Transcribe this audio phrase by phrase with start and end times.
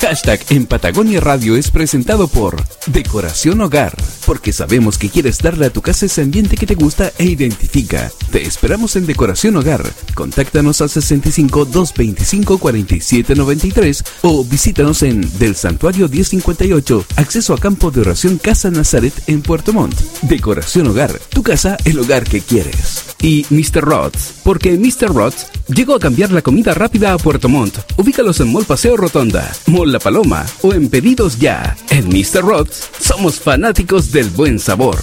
[0.00, 2.56] Hashtag en Patagonia Radio es presentado por
[2.86, 3.94] Decoración Hogar,
[4.30, 8.12] porque sabemos que quieres darle a tu casa ese ambiente que te gusta e identifica.
[8.30, 9.82] Te esperamos en Decoración Hogar.
[10.14, 17.90] Contáctanos al 65 225 47 93 o visítanos en Del Santuario 1058, acceso a campo
[17.90, 19.98] de oración Casa Nazaret en Puerto Montt.
[20.22, 23.06] Decoración Hogar, tu casa, el hogar que quieres.
[23.20, 23.82] Y Mr.
[23.82, 25.12] Rods, porque Mr.
[25.12, 27.78] Rods llegó a cambiar la comida rápida a Puerto Montt.
[27.96, 31.76] Ubícalos en Mall Paseo Rotonda, Mall La Paloma o en Pedidos Ya.
[31.90, 32.42] En Mr.
[32.42, 34.98] Rods somos fanáticos del buen sabor.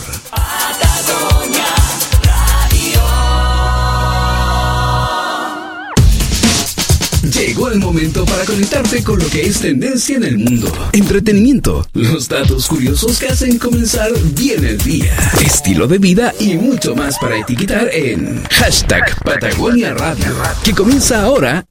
[7.23, 10.71] Llegó el momento para conectarte con lo que es tendencia en el mundo.
[10.91, 16.95] Entretenimiento, los datos curiosos que hacen comenzar bien el día, estilo de vida y mucho
[16.95, 20.31] más para etiquetar en hashtag Patagonia Radio,
[20.63, 21.65] que comienza ahora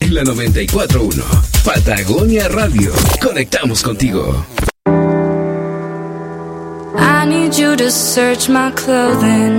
[0.00, 1.22] en la 94.1.
[1.64, 2.92] Patagonia Radio.
[3.22, 4.44] Conectamos contigo.
[7.20, 9.58] I need you to search my clothing,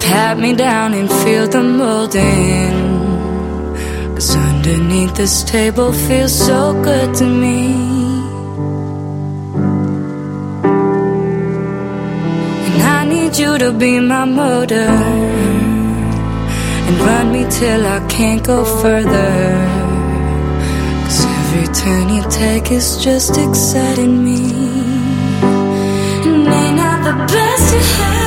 [0.00, 2.74] pat me down and feel the molding.
[4.16, 7.58] Cause underneath this table feels so good to me.
[12.66, 14.90] And I need you to be my motor
[16.88, 19.34] and run me till I can't go further.
[21.04, 24.71] Cause every turn you take is just exciting me.
[27.12, 28.21] And ain't not the best you had.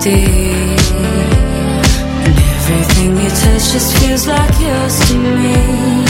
[0.00, 0.30] Safety.
[2.24, 6.09] And everything you touch just feels like yours to me.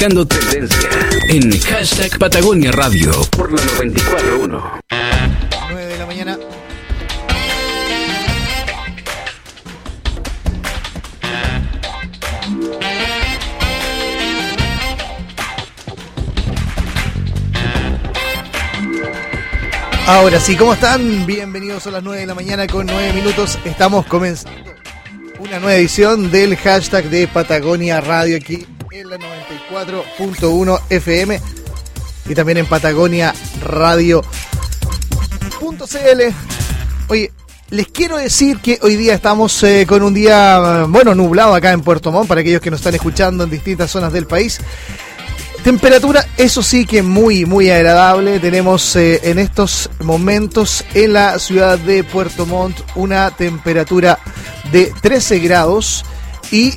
[0.00, 0.88] Marcando tendencia
[1.28, 4.80] en hashtag Patagonia Radio por la 94.1.
[5.72, 6.38] 9 de la mañana.
[20.06, 21.26] Ahora sí, ¿cómo están?
[21.26, 23.58] Bienvenidos a las 9 de la mañana con 9 minutos.
[23.66, 24.72] Estamos comenzando
[25.40, 29.18] una nueva edición del hashtag de Patagonia Radio aquí en la
[29.70, 31.40] 94.1 FM
[32.28, 34.24] y también en Patagonia Radio.cl.
[37.08, 37.32] Oye,
[37.70, 41.82] Les quiero decir que hoy día estamos eh, con un día, bueno, nublado acá en
[41.82, 44.60] Puerto Montt, para aquellos que nos están escuchando en distintas zonas del país.
[45.62, 48.40] Temperatura, eso sí que muy, muy agradable.
[48.40, 54.18] Tenemos eh, en estos momentos en la ciudad de Puerto Montt una temperatura
[54.72, 56.04] de 13 grados
[56.50, 56.74] y,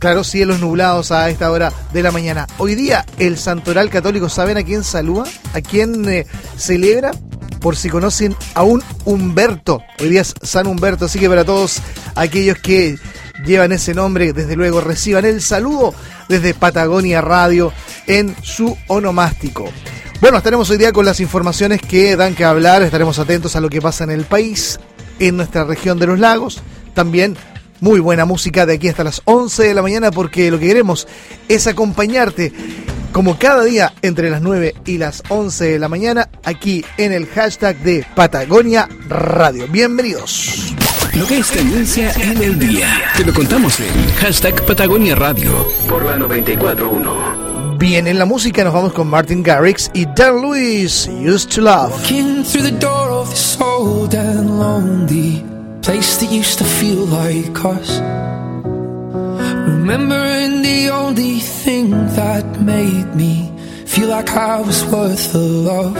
[0.00, 2.46] claro, cielos nublados a esta hora de la mañana.
[2.56, 5.24] Hoy día el Santoral Católico, ¿saben a quién saluda?
[5.52, 6.26] ¿A quién eh,
[6.56, 7.12] celebra?
[7.60, 9.82] Por si conocen a un Humberto.
[10.00, 11.82] Hoy día es San Humberto, así que para todos
[12.14, 12.98] aquellos que
[13.44, 15.94] llevan ese nombre, desde luego reciban el saludo
[16.28, 17.70] desde Patagonia Radio
[18.06, 19.70] en su onomástico.
[20.22, 23.68] Bueno, estaremos hoy día con las informaciones que dan que hablar, estaremos atentos a lo
[23.68, 24.80] que pasa en el país,
[25.18, 26.62] en nuestra región de los lagos,
[26.94, 27.36] también
[27.80, 31.08] muy buena música de aquí hasta las 11 de la mañana porque lo que queremos
[31.48, 32.52] es acompañarte
[33.12, 37.26] como cada día entre las 9 y las 11 de la mañana aquí en el
[37.26, 39.66] hashtag de Patagonia Radio.
[39.68, 40.74] Bienvenidos.
[41.14, 42.86] Lo que es tendencia en el día.
[43.16, 47.78] Te lo contamos en hashtag Patagonia Radio por la 941.
[47.78, 51.90] Bien, en la música nos vamos con Martin Garrix y Dan Lewis, Used to Love.
[51.92, 55.49] Walking through the door of this old and lonely
[55.82, 57.98] place that used to feel like us.
[59.68, 63.50] Remembering the only thing that made me
[63.86, 65.96] feel like I was worth the love.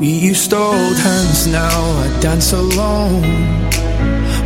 [0.00, 3.22] We used to hold hands, now I dance alone.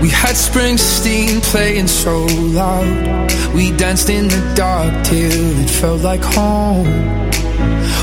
[0.01, 3.33] We had Springsteen playing so loud.
[3.55, 6.87] We danced in the dark till it felt like home.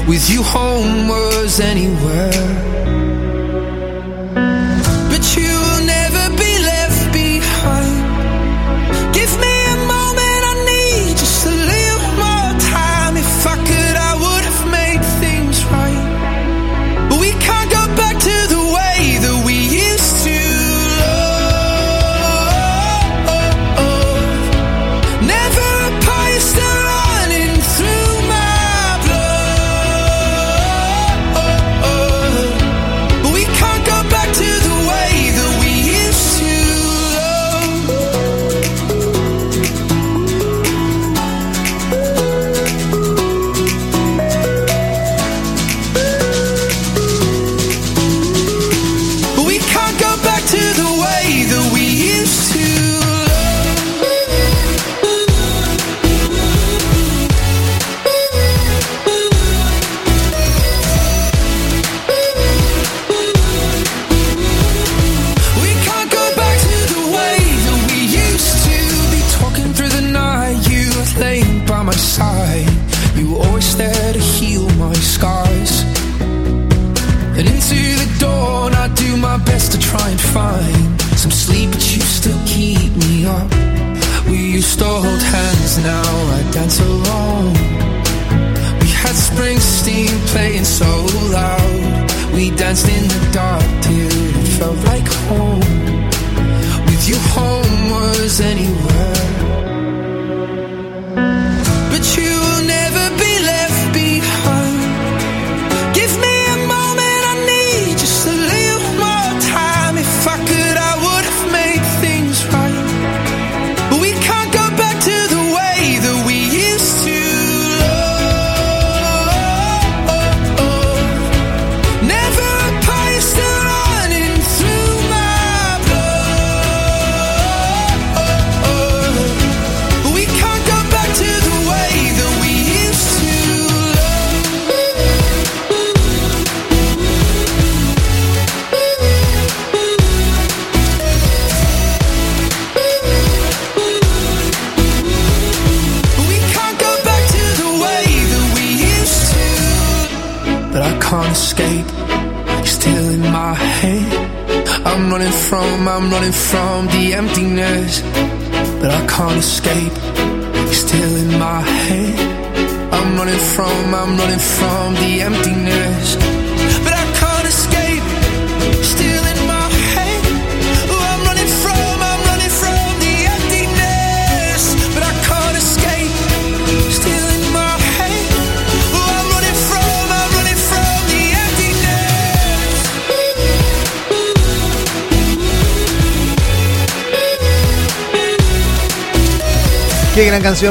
[0.08, 2.87] With you, home was anywhere.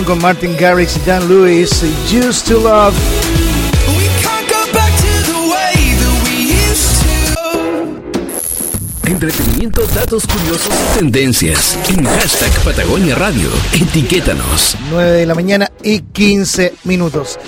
[0.07, 1.83] Con Martin Garrix y Dan Lewis,
[2.13, 2.95] Used to Love.
[3.99, 6.35] We can't go back to the way that we
[6.71, 7.03] used
[9.03, 9.11] to.
[9.11, 11.77] entretenimiento, datos curiosos y tendencias.
[11.89, 13.51] En hashtag Patagonia Radio.
[13.73, 14.77] Etiquétanos.
[14.91, 17.39] 9 de la mañana y 15 minutos.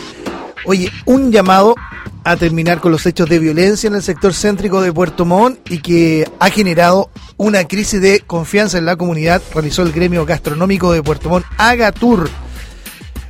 [0.65, 1.77] Oye, un llamado
[2.25, 5.79] a terminar con los hechos de violencia en el sector céntrico de Puerto Montt y
[5.79, 11.03] que ha generado una crisis de confianza en la comunidad, realizó el gremio gastronómico de
[11.05, 12.29] Puerto Montt, Agatur.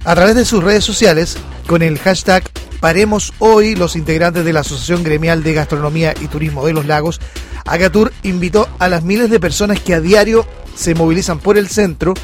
[0.09, 1.37] A través de sus redes sociales,
[1.67, 2.43] con el hashtag
[2.81, 7.21] Paremos Hoy, los integrantes de la Asociación Gremial de Gastronomía y Turismo de los Lagos,
[7.67, 12.15] Agatur invitó a las miles de personas que a diario se movilizan por el centro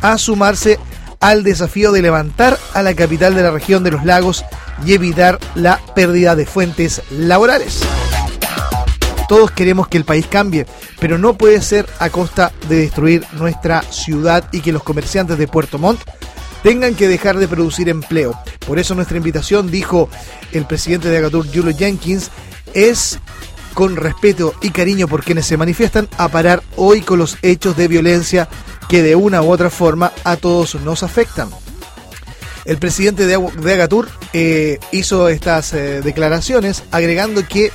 [0.00, 0.78] a sumarse
[1.18, 4.44] al desafío de levantar a la capital de la región de los lagos
[4.86, 7.80] y evitar la pérdida de fuentes laborales.
[9.28, 10.66] Todos queremos que el país cambie,
[11.00, 15.48] pero no puede ser a costa de destruir nuestra ciudad y que los comerciantes de
[15.48, 16.00] Puerto Montt
[16.64, 18.36] tengan que dejar de producir empleo.
[18.66, 20.08] Por eso nuestra invitación, dijo
[20.50, 22.30] el presidente de Agatur, Julio Jenkins,
[22.72, 23.18] es
[23.74, 27.86] con respeto y cariño por quienes se manifiestan a parar hoy con los hechos de
[27.86, 28.48] violencia
[28.88, 31.50] que de una u otra forma a todos nos afectan.
[32.64, 33.34] El presidente de,
[33.74, 37.72] Agatur eh, hizo estas eh, declaraciones agregando que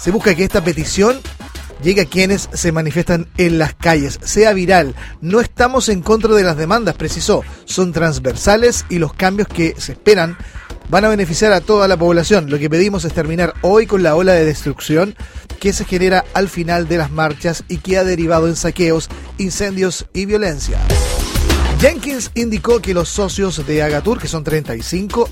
[0.00, 1.20] se busca que esta petición
[1.82, 4.94] llegue a quienes se manifiestan en las calles, sea viral.
[5.20, 7.42] No estamos en contra de las demandas, precisó.
[7.64, 10.36] Son transversales y los cambios que se esperan
[10.88, 12.50] van a beneficiar a toda la población.
[12.50, 15.14] Lo que pedimos es terminar hoy con la ola de destrucción
[15.58, 19.08] que se genera al final de las marchas y que ha derivado en saqueos,
[19.38, 20.78] incendios y violencia.
[21.80, 25.28] Jenkins indicó que los socios de Agatur, que son 35,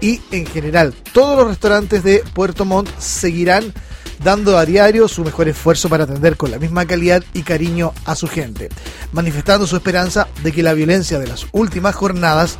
[0.00, 3.72] y en general todos los restaurantes de Puerto Montt seguirán
[4.22, 8.14] dando a diario su mejor esfuerzo para atender con la misma calidad y cariño a
[8.14, 8.68] su gente,
[9.12, 12.58] manifestando su esperanza de que la violencia de las últimas jornadas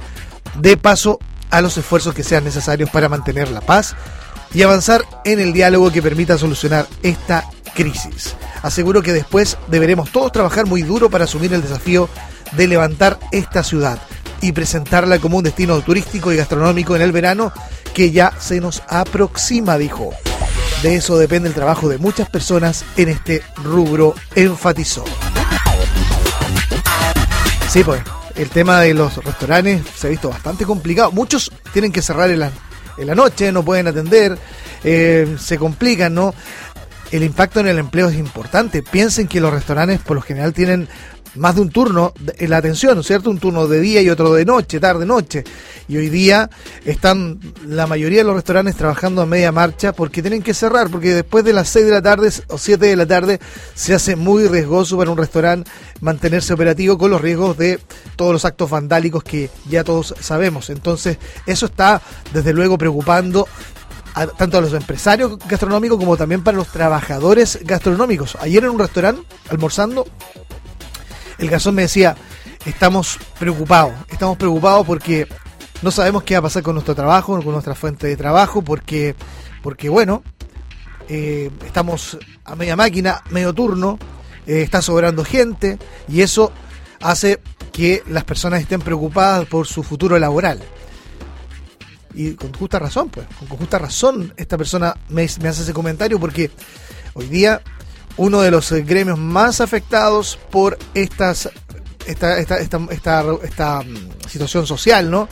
[0.61, 1.19] dé paso
[1.51, 3.95] a los esfuerzos que sean necesarios para mantener la paz
[4.55, 8.35] y avanzar en el diálogo que permita solucionar esta crisis.
[8.63, 12.09] Aseguro que después deberemos todos trabajar muy duro para asumir el desafío
[12.53, 13.99] de levantar esta ciudad
[14.41, 17.53] y presentarla como un destino turístico y gastronómico en el verano
[17.95, 20.13] que ya se nos aproxima, dijo.
[20.83, 25.05] De eso depende el trabajo de muchas personas en este rubro, enfatizó.
[27.69, 28.01] Sí, pues,
[28.37, 31.11] el tema de los restaurantes se ha visto bastante complicado.
[31.11, 32.53] Muchos tienen que cerrar en la,
[32.97, 34.39] en la noche, no pueden atender,
[34.85, 36.33] eh, se complican, ¿no?
[37.11, 38.83] El impacto en el empleo es importante.
[38.85, 40.89] Piensen que los restaurantes por lo general tienen
[41.35, 43.31] más de un turno en la atención, ¿no es cierto?
[43.31, 45.45] Un turno de día y otro de noche, tarde, noche.
[45.89, 46.51] Y hoy día
[46.85, 51.15] están la mayoría de los restaurantes trabajando a media marcha porque tienen que cerrar, porque
[51.15, 53.41] después de las 6 de la tarde o 7 de la tarde
[53.75, 55.71] se hace muy riesgoso para un restaurante
[56.01, 57.79] mantenerse operativo con los riesgos de
[58.17, 60.71] todos los actos vandálicos que ya todos sabemos.
[60.71, 63.47] Entonces, eso está desde luego preocupando
[64.15, 68.37] a- tanto a los empresarios gastronómicos como también para los trabajadores gastronómicos.
[68.41, 70.07] Ayer en un restaurante, almorzando,
[71.39, 72.17] el garzón me decía,
[72.67, 75.27] estamos preocupados, estamos preocupados porque
[75.83, 79.15] no sabemos qué va a pasar con nuestro trabajo, con nuestra fuente de trabajo, porque,
[79.63, 80.23] porque bueno,
[81.09, 83.99] eh, estamos a media máquina, medio turno,
[84.47, 85.79] eh, está sobrando gente
[86.09, 86.53] y eso
[87.01, 87.41] hace
[87.73, 90.61] que las personas estén preocupadas por su futuro laboral.
[92.15, 96.19] Y con justa razón, pues, con justa razón esta persona me, me hace ese comentario
[96.19, 96.51] porque
[97.15, 97.63] hoy día
[98.19, 101.49] uno de los eh, gremios más afectados por estas
[102.07, 105.29] esta, esta, esta, esta, mm, situación social, ¿no?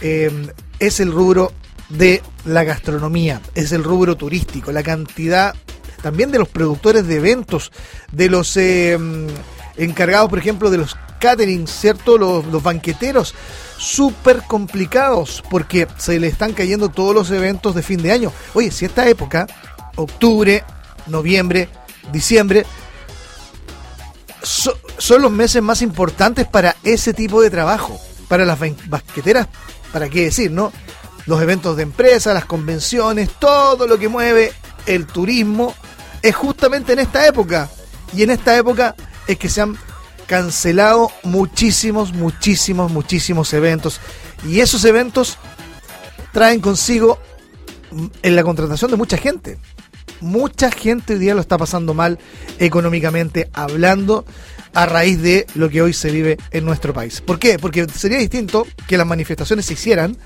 [0.00, 0.30] Eh,
[0.78, 1.52] es el rubro
[1.88, 5.54] de la gastronomía, es el rubro turístico, la cantidad
[6.02, 7.70] también de los productores de eventos,
[8.12, 9.26] de los eh, mm,
[9.76, 12.18] encargados, por ejemplo, de los catering, ¿cierto?
[12.18, 13.34] Los, los banqueteros,
[13.78, 18.32] súper complicados porque se le están cayendo todos los eventos de fin de año.
[18.54, 19.46] Oye, si esta época,
[19.96, 20.64] octubre,
[21.06, 21.68] noviembre,
[22.12, 22.64] diciembre,
[24.42, 27.98] so- son los meses más importantes para ese tipo de trabajo.
[28.28, 29.46] Para las banqueteras,
[29.92, 30.72] ¿para qué decir, no?
[31.26, 34.52] Los eventos de empresa, las convenciones, todo lo que mueve
[34.86, 35.74] el turismo
[36.22, 37.68] es justamente en esta época.
[38.16, 38.94] Y en esta época
[39.26, 39.76] es que se han
[40.26, 44.00] cancelado muchísimos, muchísimos, muchísimos eventos.
[44.44, 45.38] Y esos eventos
[46.32, 47.18] traen consigo
[47.92, 49.58] mm, en la contratación de mucha gente.
[50.20, 52.18] Mucha gente hoy día lo está pasando mal
[52.58, 54.24] económicamente hablando
[54.72, 57.20] a raíz de lo que hoy se vive en nuestro país.
[57.20, 57.58] ¿Por qué?
[57.58, 60.16] Porque sería distinto que las manifestaciones se hicieran,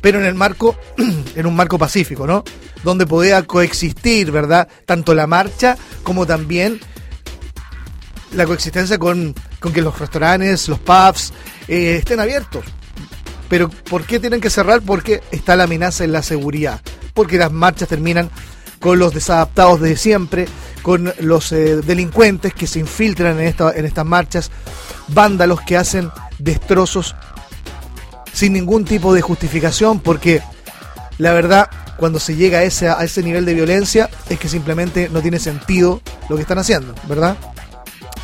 [0.00, 0.76] pero en el marco,
[1.36, 2.44] en un marco pacífico, ¿no?
[2.82, 4.68] Donde pueda coexistir, ¿verdad?
[4.84, 6.80] Tanto la marcha como también
[8.32, 11.32] la coexistencia con, con que los restaurantes, los pubs
[11.68, 12.64] eh, estén abiertos.
[13.48, 14.82] Pero ¿por qué tienen que cerrar?
[14.82, 16.80] Porque está la amenaza en la seguridad.
[17.12, 18.30] Porque las marchas terminan
[18.84, 20.46] con los desadaptados de siempre,
[20.82, 24.50] con los eh, delincuentes que se infiltran en, esta- en estas marchas,
[25.08, 27.16] vándalos que hacen destrozos
[28.34, 30.42] sin ningún tipo de justificación, porque
[31.16, 35.08] la verdad, cuando se llega a ese, a ese nivel de violencia, es que simplemente
[35.08, 37.38] no tiene sentido lo que están haciendo, ¿verdad?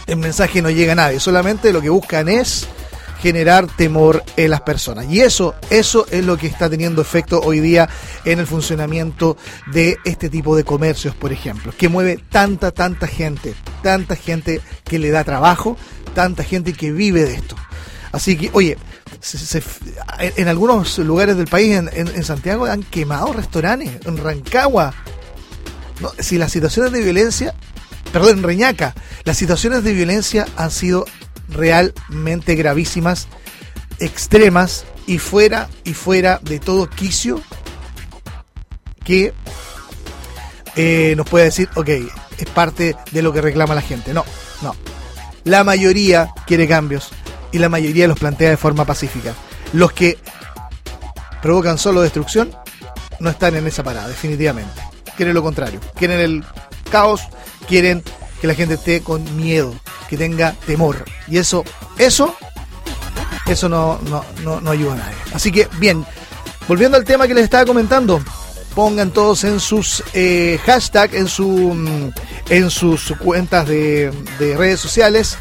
[0.07, 2.69] El mensaje no llega a nadie, solamente lo que buscan es
[3.21, 5.07] generar temor en las personas.
[5.11, 7.89] Y eso, eso es lo que está teniendo efecto hoy día
[8.25, 9.37] en el funcionamiento
[9.73, 14.99] de este tipo de comercios, por ejemplo, que mueve tanta, tanta gente, tanta gente que
[14.99, 15.77] le da trabajo,
[16.15, 17.57] tanta gente que vive de esto.
[18.13, 18.77] Así que, oye,
[20.37, 24.95] en, algunos lugares del país, en, en- en Santiago, han quemado restaurantes, en Rancagua.
[26.19, 27.55] Si las situaciones de violencia,
[28.13, 31.05] perdón, en Reñaca, las situaciones de violencia han sido
[31.51, 33.29] realmente gravísimas,
[33.99, 37.43] extremas y fuera y fuera de todo quicio
[39.05, 39.33] que
[40.77, 44.15] eh, nos puede decir, ok, es parte de lo que reclama la gente.
[44.15, 44.25] No,
[44.63, 44.75] no.
[45.45, 47.11] La mayoría quiere cambios
[47.53, 49.35] y la mayoría los plantea de forma pacífica.
[49.73, 50.19] Los que
[51.43, 52.55] provocan solo destrucción
[53.19, 54.81] no están en esa parada, definitivamente.
[55.17, 55.81] Quieren lo contrario.
[55.97, 56.45] Quieren el
[56.91, 57.23] caos,
[57.69, 58.03] quieren
[58.41, 59.75] que la gente esté con miedo,
[60.09, 61.05] que tenga temor.
[61.29, 61.65] Y eso,
[61.99, 62.35] eso,
[63.47, 65.17] eso no, no, no, no ayuda a nadie.
[65.33, 66.05] Así que, bien,
[66.67, 68.23] volviendo al tema que les estaba comentando,
[68.75, 72.13] pongan todos en sus eh, hashtag, en, su, mm,
[72.51, 75.37] en sus cuentas de, de redes sociales.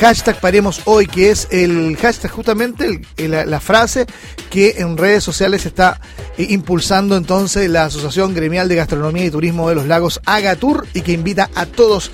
[0.00, 4.06] Hashtag paremos hoy, que es el hashtag justamente la, frase
[4.50, 6.00] que en redes sociales está
[6.36, 11.02] eh, impulsando entonces la Asociación Gremial de Gastronomía y Turismo de los Lagos Agatur y
[11.02, 12.10] que invita a todos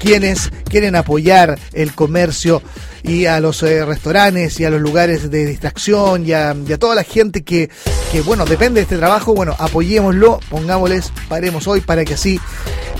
[0.00, 2.62] quienes quieren apoyar el comercio
[3.02, 6.78] y a los eh, restaurantes y a los lugares de distracción y a, y a
[6.78, 7.70] toda la gente que,
[8.10, 12.40] que, bueno, depende de este trabajo, bueno, apoyémoslo, pongámosles, paremos hoy para que así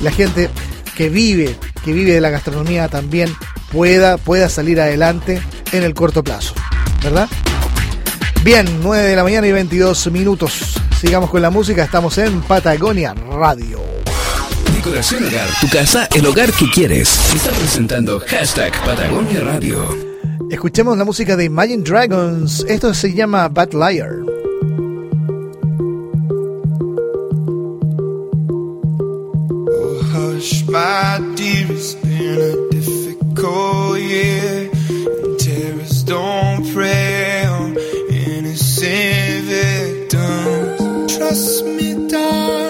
[0.02, 0.50] la gente
[0.96, 3.34] que vive, que vive de la gastronomía también
[3.70, 5.40] pueda, pueda salir adelante
[5.72, 6.54] en el corto plazo,
[7.02, 7.28] ¿verdad?
[8.42, 10.74] Bien, 9 de la mañana y 22 minutos.
[10.98, 13.80] Sigamos con la música, estamos en Patagonia Radio.
[14.74, 17.18] Decoración Hogar, tu casa, el hogar que quieres.
[17.34, 20.10] Está presentando hashtag Patagonia Radio.
[20.50, 22.64] Escuchemos la música de Imagine Dragons.
[22.66, 24.16] Esto se llama Bad Liar.
[29.68, 32.79] Oh, hush, my dear, it's been a difficult
[35.38, 37.76] terrorists don't prey on
[38.10, 41.16] innocent victims.
[41.16, 42.69] Trust me, darling.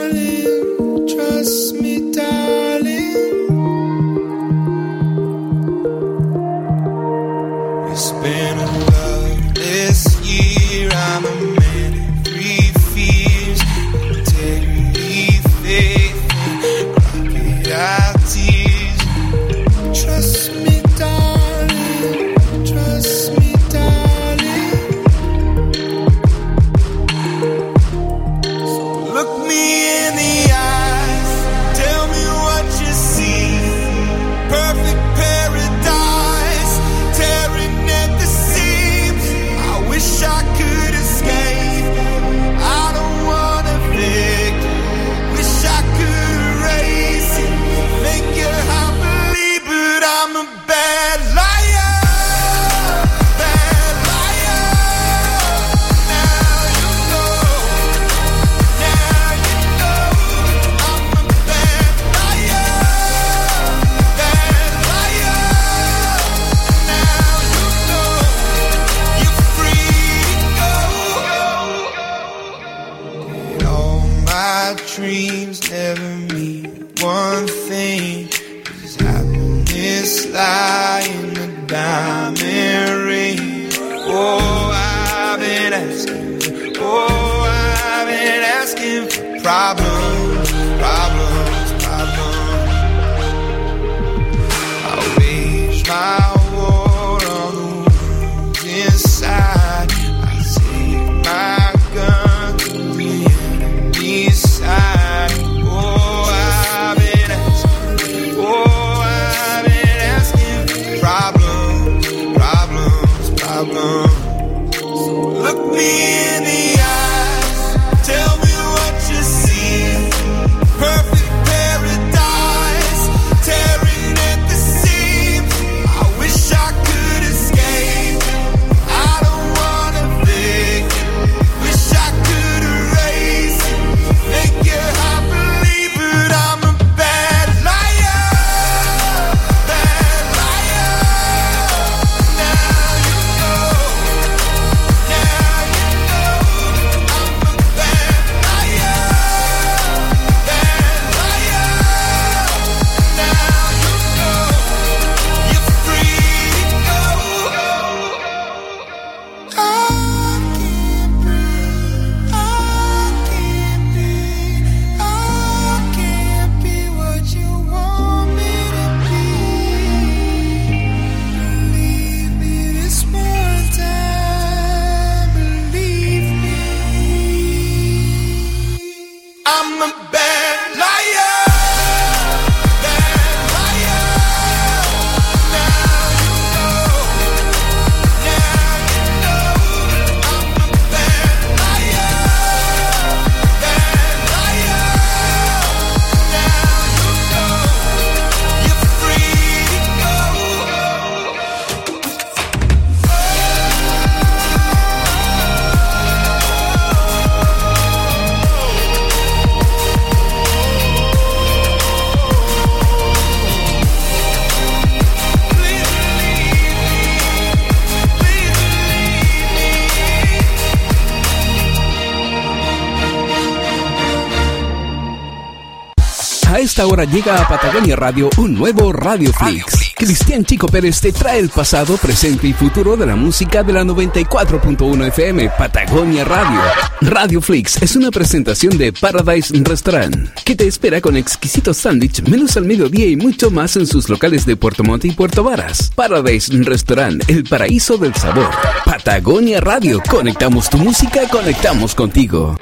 [226.81, 229.93] Esta hora llega a Patagonia Radio un nuevo Radio Flix.
[229.95, 233.85] Cristian Chico Pérez te trae el pasado, presente y futuro de la música de la
[233.85, 236.59] 94.1 FM Patagonia Radio.
[237.03, 242.57] Radio Flix es una presentación de Paradise Restaurant, que te espera con exquisitos sándwich, menús
[242.57, 245.93] al mediodía y mucho más en sus locales de Puerto Montt y Puerto Varas.
[245.95, 248.49] Paradise Restaurant, el paraíso del sabor.
[248.87, 252.57] Patagonia Radio, conectamos tu música, conectamos contigo.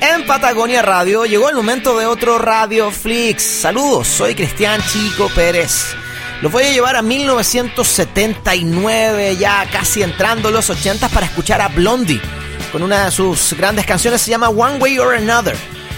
[0.00, 3.42] En Patagonia Radio llegó el momento de otro Radio Flix.
[3.42, 5.94] Saludos, soy Cristian Chico Pérez.
[6.42, 12.20] Los voy a llevar a 1979, ya casi entrando los 80 para escuchar a Blondie
[12.70, 15.56] con una de sus grandes canciones, se llama One Way or Another.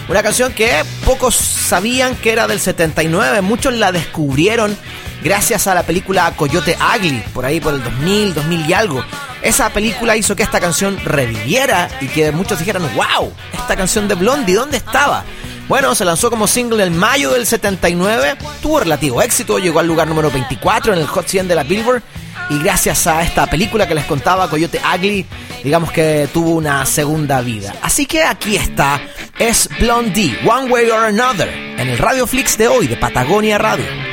[0.09, 4.77] Una canción que pocos sabían que era del 79, muchos la descubrieron
[5.23, 9.05] gracias a la película Coyote Ugly, por ahí por el 2000, 2000 y algo.
[9.43, 14.15] Esa película hizo que esta canción reviviera y que muchos dijeran, wow, esta canción de
[14.15, 15.25] Blondie, ¿dónde estaba?
[15.67, 20.07] Bueno, se lanzó como single en mayo del 79, tuvo relativo éxito, llegó al lugar
[20.07, 22.01] número 24 en el Hot 100 de la Billboard
[22.49, 25.25] y gracias a esta película que les contaba, Coyote Ugly,
[25.63, 27.73] digamos que tuvo una segunda vida.
[27.81, 29.01] Así que aquí está,
[29.39, 34.12] es Blondie, One Way or Another, en el Radio Flix de hoy de Patagonia Radio.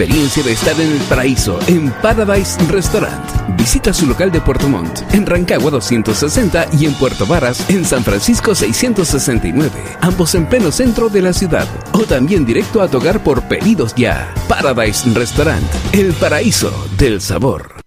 [0.00, 3.22] Experiencia de estar en el paraíso en Paradise Restaurant.
[3.58, 8.02] Visita su local de Puerto Montt, en Rancagua 260 y en Puerto Varas, en San
[8.02, 9.70] Francisco 669.
[10.00, 11.68] Ambos en pleno centro de la ciudad.
[11.92, 14.32] O también directo a tu hogar por pedidos ya.
[14.48, 17.79] Paradise Restaurant, el paraíso del sabor.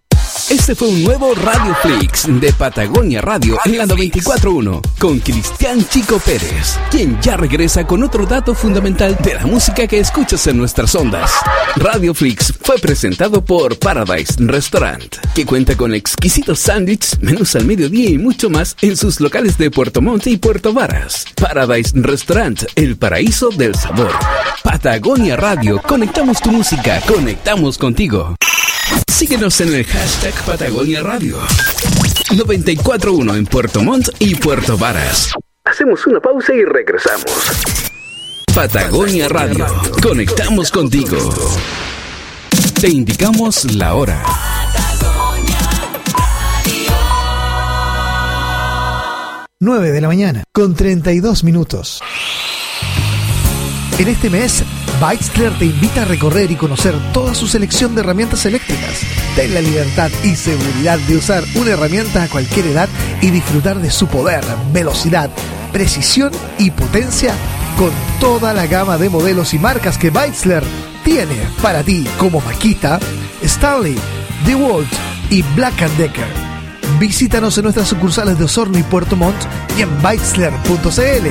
[0.64, 6.20] Este fue un nuevo Radio Flix de Patagonia Radio en la 94.1 con Cristian Chico
[6.20, 10.96] Pérez, quien ya regresa con otro dato fundamental de la música que escuchas en nuestras
[10.96, 11.34] ondas.
[11.76, 18.12] Radio Flix fue presentado por Paradise Restaurant, que cuenta con exquisitos sándwiches, menús al mediodía
[18.12, 21.26] y mucho más en sus locales de Puerto Montt y Puerto Varas.
[21.36, 24.14] Paradise Restaurant, el paraíso del sabor.
[24.64, 28.38] Patagonia Radio, conectamos tu música, conectamos contigo.
[29.08, 31.38] Síguenos en el hashtag Patagonia Radio.
[32.32, 35.34] 941 en Puerto Montt y Puerto Varas.
[35.66, 37.32] Hacemos una pausa y regresamos.
[38.54, 39.66] Patagonia Radio.
[40.02, 41.18] Conectamos contigo.
[42.80, 44.24] Te indicamos la hora.
[49.60, 52.02] 9 de la mañana, con 32 minutos.
[53.98, 54.64] En este mes,
[55.06, 59.02] Bikester te invita a recorrer y conocer toda su selección de herramientas eléctricas.
[59.36, 62.88] Ten la libertad y seguridad de usar una herramienta a cualquier edad
[63.20, 65.30] y disfrutar de su poder, velocidad,
[65.74, 67.34] precisión y potencia
[67.78, 70.64] con toda la gama de modelos y marcas que Bikester
[71.04, 72.98] tiene para ti como Makita,
[73.42, 73.98] Stanley,
[74.46, 74.88] DeWalt
[75.30, 76.32] y Black Decker.
[76.98, 79.36] Visítanos en nuestras sucursales de Osorno y Puerto Montt
[79.78, 81.28] y en bikesler.cl.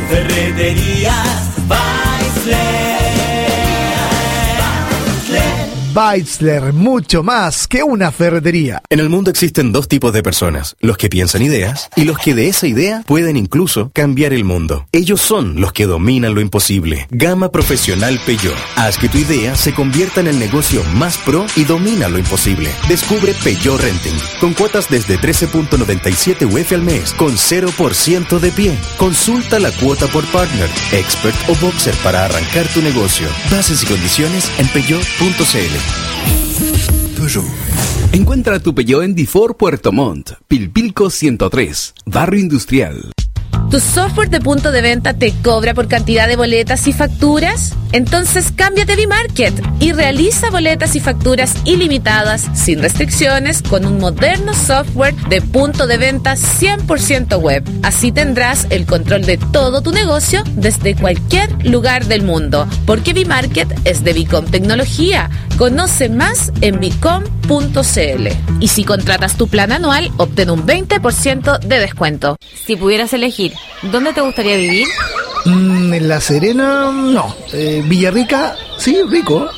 [5.93, 8.81] Beitzler, mucho más que una ferretería.
[8.89, 12.35] En el mundo existen dos tipos de personas, los que piensan ideas y los que
[12.35, 14.87] de esa idea pueden incluso cambiar el mundo.
[14.93, 17.09] Ellos son los que dominan lo imposible.
[17.11, 18.55] Gama Profesional Peugeot.
[18.77, 22.71] Haz que tu idea se convierta en el negocio más pro y domina lo imposible.
[22.89, 28.79] Descubre Peugeot Renting, con cuotas desde 13.97 UF al mes, con 0% de pie.
[28.97, 33.29] Consulta la cuota por partner, expert o boxer para arrancar tu negocio.
[33.51, 35.82] Bases y condiciones en peugeot.cl.
[38.13, 43.13] Encuentra tu Peugeot en Difor Puerto Montt, Pilpilco 103, Barrio Industrial.
[43.71, 47.75] ¿Tu software de punto de venta te cobra por cantidad de boletas y facturas?
[47.93, 54.55] Entonces cámbiate a B-Market y realiza boletas y facturas ilimitadas, sin restricciones, con un moderno
[54.55, 57.63] software de punto de venta 100% web.
[57.83, 63.69] Así tendrás el control de todo tu negocio desde cualquier lugar del mundo, porque B-Market
[63.85, 65.31] es de Bicom Tecnología.
[65.59, 68.29] Conoce más en bicom.cl.
[68.61, 72.37] Y si contratas tu plan anual, obtén un 20% de descuento.
[72.65, 73.53] Si pudieras elegir,
[73.83, 74.87] ¿dónde te gustaría vivir?
[75.45, 77.35] Mm, en La Serena, no.
[77.53, 79.49] Eh, Villarrica, sí, rico.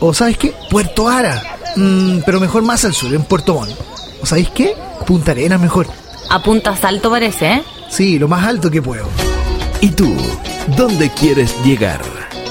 [0.00, 0.54] O ¿sabes qué?
[0.70, 1.58] Puerto Ara.
[1.76, 3.72] Mm, pero mejor más al sur, en Puerto Montt.
[4.22, 4.74] ¿O sabéis qué?
[5.06, 5.86] Punta Arenas mejor.
[6.30, 7.62] Apuntas alto parece, ¿eh?
[7.88, 9.08] Sí, lo más alto que puedo.
[9.80, 10.14] ¿Y tú?
[10.76, 12.00] ¿Dónde quieres llegar?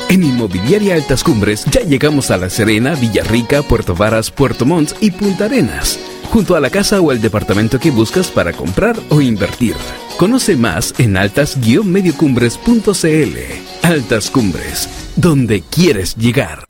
[0.10, 5.12] En Inmobiliaria Altas Cumbres ya llegamos a La Serena, Villarrica, Puerto Varas, Puerto Montt y
[5.12, 6.00] Punta Arenas,
[6.32, 9.76] junto a la casa o el departamento que buscas para comprar o invertir.
[10.20, 13.38] Conoce más en altas-mediocumbres.cl.
[13.84, 16.66] Altas Cumbres, donde quieres llegar.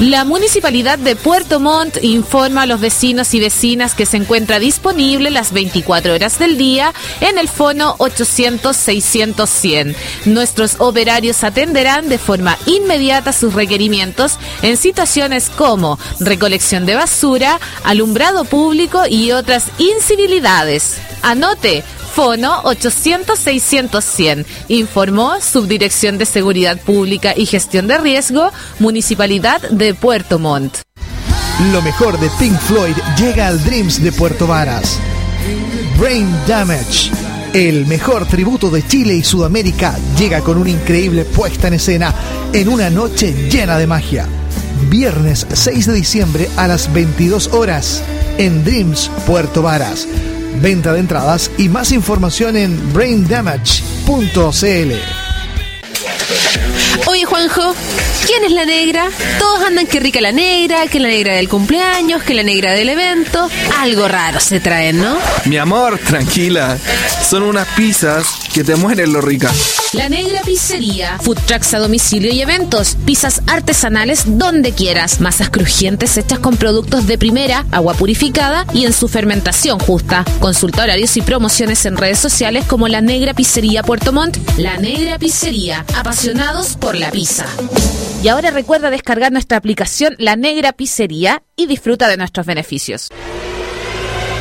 [0.00, 5.30] La Municipalidad de Puerto Montt informa a los vecinos y vecinas que se encuentra disponible
[5.30, 9.96] las 24 horas del día en el fono 800-600-100.
[10.26, 18.44] Nuestros operarios atenderán de forma inmediata sus requerimientos en situaciones como recolección de basura, alumbrado
[18.44, 20.98] público y otras incivilidades.
[21.22, 21.82] Anote
[22.16, 24.46] Fono 800-600-100.
[24.68, 30.78] Informó Subdirección de Seguridad Pública y Gestión de Riesgo, Municipalidad de Puerto Montt.
[31.72, 34.98] Lo mejor de Pink Floyd llega al Dreams de Puerto Varas.
[35.98, 37.10] Brain Damage.
[37.52, 42.14] El mejor tributo de Chile y Sudamérica llega con una increíble puesta en escena
[42.54, 44.26] en una noche llena de magia.
[44.88, 48.02] Viernes 6 de diciembre a las 22 horas
[48.38, 50.08] en Dreams Puerto Varas.
[50.60, 54.92] Venta de entradas y más información en braindamage.cl.
[57.06, 57.74] Oye, Juanjo,
[58.26, 59.08] ¿quién es la negra?
[59.38, 62.88] Todos andan que rica la negra, que la negra del cumpleaños, que la negra del
[62.88, 63.48] evento.
[63.78, 65.16] Algo raro se traen, ¿no?
[65.44, 66.78] Mi amor, tranquila.
[67.22, 69.50] Son unas pizzas que te mueren lo rica.
[69.92, 71.16] La Negra Pizzería.
[71.20, 72.96] Food trucks a domicilio y eventos.
[73.06, 75.20] Pizzas artesanales donde quieras.
[75.20, 80.24] Masas crujientes hechas con productos de primera, agua purificada y en su fermentación justa.
[80.40, 84.36] Consulta horarios y promociones en redes sociales como La Negra Pizzería Puerto Montt.
[84.58, 85.84] La Negra Pizzería.
[85.96, 87.46] Apasionados por la pizza.
[88.22, 93.08] Y ahora recuerda descargar nuestra aplicación La Negra Pizzería y disfruta de nuestros beneficios.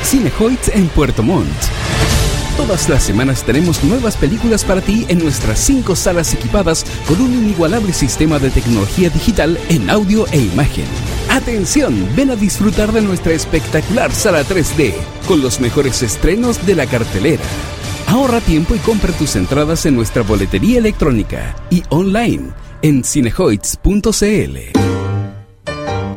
[0.04, 1.85] Cinehoids en Puerto Montt.
[2.58, 7.34] Todas las semanas tenemos nuevas películas para ti en nuestras cinco salas equipadas con un
[7.34, 10.86] inigualable sistema de tecnología digital en audio e imagen.
[11.30, 14.94] Atención, ven a disfrutar de nuestra espectacular sala 3D
[15.28, 17.44] con los mejores estrenos de la cartelera.
[18.08, 25.05] Ahorra tiempo y compra tus entradas en nuestra boletería electrónica y online en cinehoids.cl.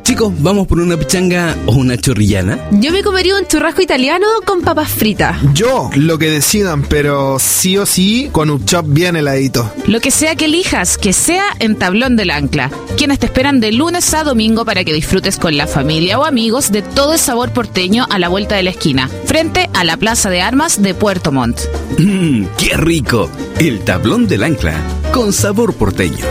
[0.08, 2.58] Chicos, ¿vamos por una pichanga o una chorrillana?
[2.70, 5.36] Yo me comería un churrasco italiano con papas fritas.
[5.52, 9.70] Yo, lo que decidan, pero sí o sí con un chop bien heladito.
[9.86, 13.70] Lo que sea que elijas, que sea en Tablón del Ancla, quienes te esperan de
[13.70, 17.52] lunes a domingo para que disfrutes con la familia o amigos de todo el sabor
[17.52, 21.32] porteño a la vuelta de la esquina, frente a la Plaza de Armas de Puerto
[21.32, 21.60] Montt.
[21.98, 23.28] Mmm, ¡Qué rico!
[23.60, 24.72] El tablón del ancla,
[25.12, 26.24] con sabor porteño.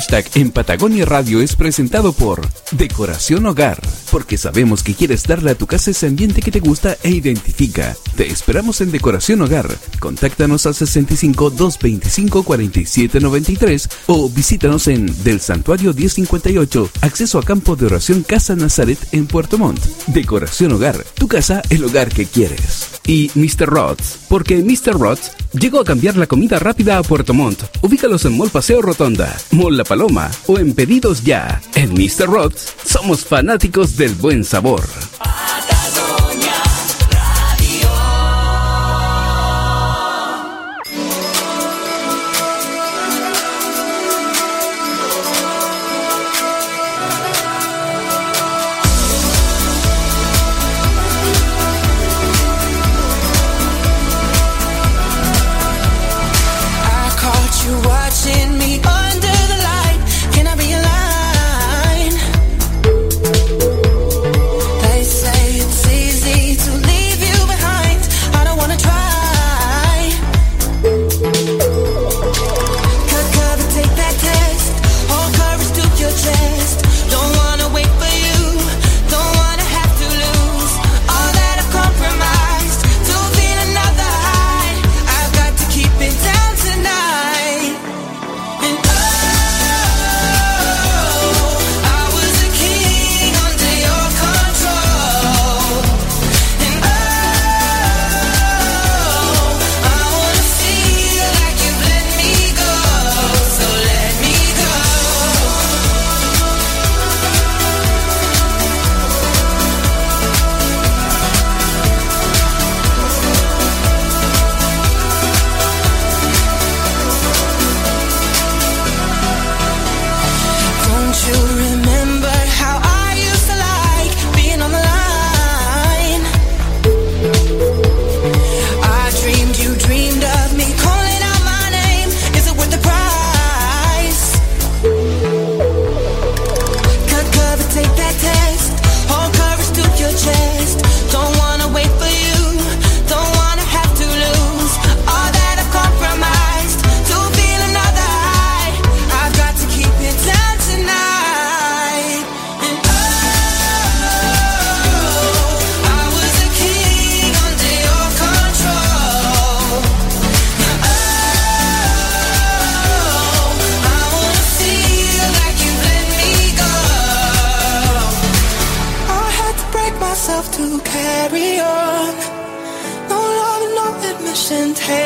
[0.00, 3.78] Hashtag en Patagonia Radio es presentado por Decoración Hogar,
[4.10, 7.94] porque sabemos que quieres darle a tu casa ese ambiente que te gusta e identifica.
[8.16, 9.68] Te esperamos en Decoración Hogar.
[9.98, 17.76] Contáctanos al 65 225 47 93 o visítanos en Del Santuario 1058, acceso a campo
[17.76, 19.84] de oración Casa Nazaret en Puerto Montt.
[20.06, 22.86] Decoración Hogar, tu casa, el hogar que quieres.
[23.06, 23.66] Y Mr.
[23.66, 24.98] Rods, porque Mr.
[24.98, 27.64] Rods llegó a cambiar la comida rápida a Puerto Montt.
[27.82, 31.60] Ubícalos en Mall Paseo Rotonda, Mall La Paloma o en Pedidos Ya.
[31.74, 32.26] En Mr.
[32.28, 34.84] Rods somos fanáticos del buen sabor.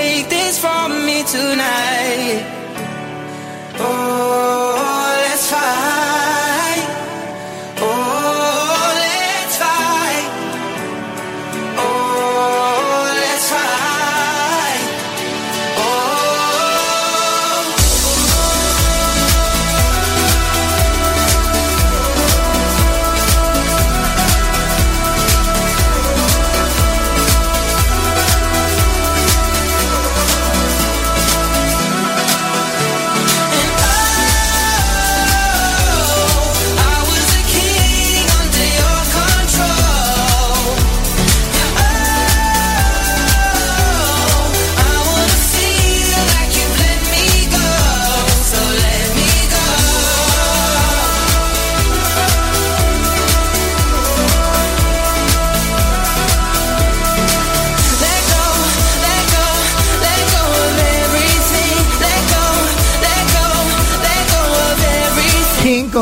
[0.04, 2.44] Take this from me tonight.
[3.78, 4.53] Oh,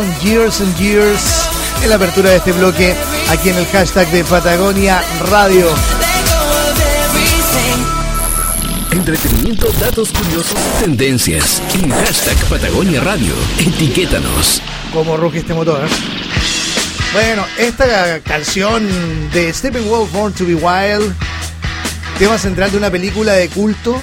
[0.03, 1.49] con Years and Years
[1.83, 2.95] en la apertura de este bloque
[3.31, 5.67] aquí en el hashtag de Patagonia Radio.
[8.91, 11.63] Entretenimiento, datos curiosos, tendencias.
[11.75, 13.35] En hashtag Patagonia Radio.
[13.59, 14.61] Etiquétanos.
[14.93, 15.85] Como ruge este motor.
[15.85, 15.89] ¿eh?
[17.13, 18.89] Bueno, esta canción
[19.33, 21.15] de Steppenwolf Born to be Wild,
[22.19, 24.01] tema central de una película de culto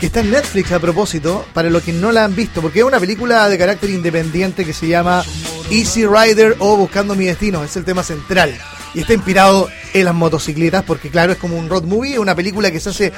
[0.00, 2.84] que está en Netflix a propósito, para los que no la han visto, porque es
[2.84, 5.24] una película de carácter independiente que se llama
[5.70, 8.56] Easy Rider o Buscando mi Destino, es el tema central.
[8.94, 12.70] Y está inspirado en las motocicletas, porque claro, es como un road movie, una película
[12.70, 13.12] que se hace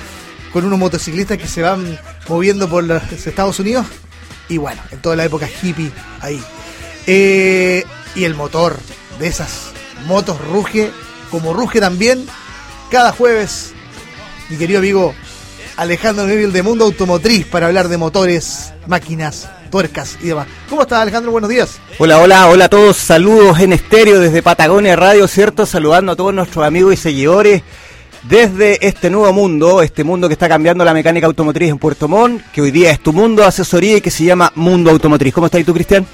[0.52, 1.98] con unos motociclistas que se van
[2.28, 3.86] moviendo por los Estados Unidos.
[4.48, 6.42] Y bueno, en toda la época hippie ahí.
[7.06, 8.78] Eh, y el motor
[9.18, 9.72] de esas
[10.06, 10.90] motos ruge,
[11.30, 12.26] como ruge también,
[12.90, 13.72] cada jueves,
[14.48, 15.14] mi querido amigo
[15.76, 20.46] Alejandro Neville de Mundo Automotriz para hablar de motores, máquinas, tuercas y demás.
[20.70, 21.32] ¿Cómo estás Alejandro?
[21.32, 21.78] Buenos días.
[21.98, 22.96] Hola, hola, hola a todos.
[22.96, 25.66] Saludos en estéreo desde Patagonia Radio, ¿cierto?
[25.66, 27.62] Saludando a todos nuestros amigos y seguidores
[28.22, 32.42] desde este nuevo mundo, este mundo que está cambiando la mecánica automotriz en Puerto Montt,
[32.52, 35.34] que hoy día es tu mundo de asesoría y que se llama Mundo Automotriz.
[35.34, 36.06] ¿Cómo estás tú, Cristian?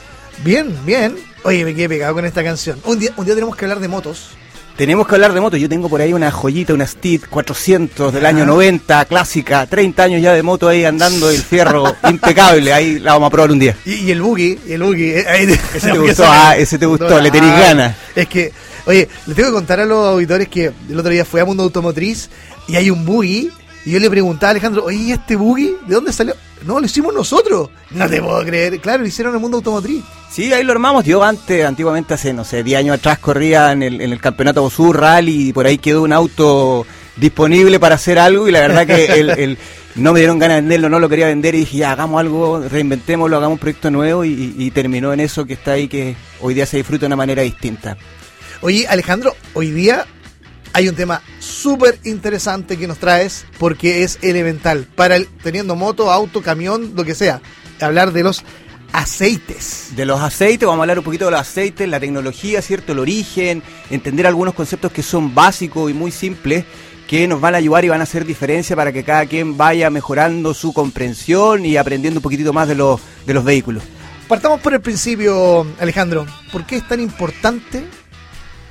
[0.45, 1.17] Bien, bien.
[1.45, 2.79] Oye, me quedé pegado con esta canción.
[2.85, 4.31] Un día, un día tenemos que hablar de motos.
[4.77, 5.61] Tenemos que hablar de motos.
[5.61, 8.31] Yo tengo por ahí una joyita, una Steed 400 del Ah.
[8.31, 9.66] año 90, clásica.
[9.66, 12.73] 30 años ya de moto ahí andando, el fierro impecable.
[12.73, 13.77] Ahí la vamos a probar un día.
[13.85, 15.11] Y, y el buggy, el buggy.
[15.11, 15.45] eh, ahí-
[15.75, 17.97] Ese te gustó, ah, ese te gustó, le tenés Ah, ganas.
[18.16, 18.53] Es que,
[18.87, 21.62] oye, le tengo que contar a los auditores que el otro día fui a Mundo
[21.64, 22.31] Automotriz
[22.66, 23.51] y hay un buggy.
[23.85, 25.74] Y yo le preguntaba a Alejandro, oye, ¿y este buggy?
[25.87, 26.35] ¿De dónde salió?
[26.64, 27.70] No, lo hicimos nosotros.
[27.91, 28.78] No te puedo creer.
[28.80, 30.05] Claro, lo hicieron en el Mundo Automotriz.
[30.30, 31.05] Sí, ahí lo armamos.
[31.05, 34.62] Yo antes, antiguamente, hace, no sé, 10 años atrás, corría en el, en el campeonato
[34.62, 38.87] Bosur Rally y por ahí quedó un auto disponible para hacer algo y la verdad
[38.87, 39.59] que el, el-
[39.97, 42.61] no me dieron ganas de venderlo, no lo quería vender y dije, ya, hagamos algo,
[42.61, 46.64] reinventémoslo, hagamos un proyecto nuevo y terminó en eso que está ahí, que hoy día
[46.64, 47.99] se disfruta de una manera distinta.
[48.62, 50.07] Oye, Alejandro, hoy día
[50.73, 56.11] hay un tema súper interesante que nos traes porque es elemental para el, teniendo moto,
[56.11, 57.41] auto, camión, lo que sea.
[57.81, 58.45] Hablar de los
[58.93, 59.89] aceites.
[59.97, 62.93] De los aceites, vamos a hablar un poquito de los aceites, la tecnología, ¿cierto?
[62.93, 66.64] El origen, entender algunos conceptos que son básicos y muy simples
[67.09, 69.91] que nos van a ayudar y van a hacer diferencia para que cada quien vaya
[69.91, 73.83] mejorando su comprensión y aprendiendo un poquitito más de los, de los vehículos.
[74.29, 76.25] Partamos por el principio, Alejandro.
[76.51, 77.85] ¿Por qué es tan importante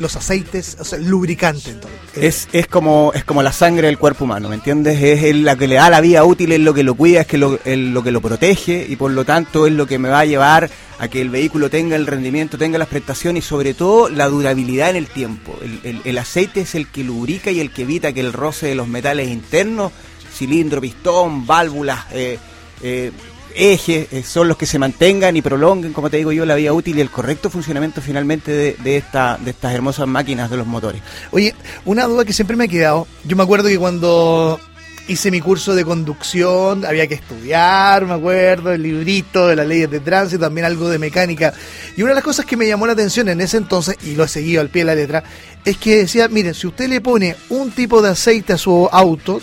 [0.02, 1.70] los aceites, o sea, lubricante?
[1.70, 2.00] entonces?
[2.16, 5.02] Es, es, como, es como la sangre del cuerpo humano, ¿me entiendes?
[5.02, 7.38] Es la que le da la vida útil, es lo que lo cuida, es que
[7.38, 10.20] lo, el- lo que lo protege y por lo tanto es lo que me va
[10.22, 14.10] a llevar a que el vehículo tenga el rendimiento, tenga las prestaciones y sobre todo
[14.10, 15.58] la durabilidad en el tiempo.
[15.64, 18.68] El, el- el aceite es el que lubrica y el que evita que el roce
[18.68, 19.92] de los metales internos,
[20.34, 22.38] cilindro, pistón, válvulas, eh,
[22.84, 23.12] eh,
[23.56, 26.74] ejes, eh, son los que se mantengan y prolonguen, como te digo yo, la vida
[26.74, 31.02] útil y el correcto funcionamiento finalmente de, esta, de estas hermosas máquinas de los motores.
[31.32, 33.08] Oye, una duda que siempre me ha quedado.
[33.24, 34.60] Yo me acuerdo que cuando
[35.08, 39.90] hice mi curso de conducción había que estudiar, me acuerdo, el librito de las leyes
[39.90, 41.54] de tránsito, también algo de mecánica.
[41.98, 44.24] Y una de las cosas que me llamó la atención en ese entonces, y lo
[44.24, 45.24] he seguido al pie de la letra,
[45.66, 49.42] es que decía, miren, si usted le pone un tipo de aceite a su auto,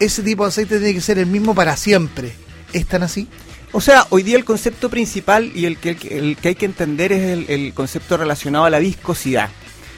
[0.00, 2.32] ese tipo de aceite tiene que ser el mismo para siempre.
[2.72, 3.28] ¿Es tan así?
[3.72, 6.54] O sea, hoy día el concepto principal y el que, el que- el que hay
[6.54, 9.48] que entender es el, el concepto relacionado a la viscosidad.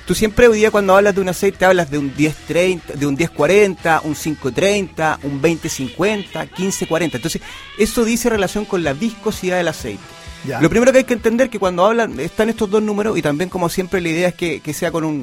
[0.06, 3.14] Tú siempre hoy día cuando hablas de un aceite hablas de un 1030, de un
[3.14, 7.16] 1040, un 530, un 2050, 1540.
[7.16, 7.42] Entonces,
[7.78, 10.02] eso dice relación con la viscosidad del aceite.
[10.46, 10.60] Ya.
[10.60, 13.48] Lo primero que hay que entender que cuando hablan, están estos dos números, y también
[13.48, 15.14] como siempre la idea es que, que sea con un-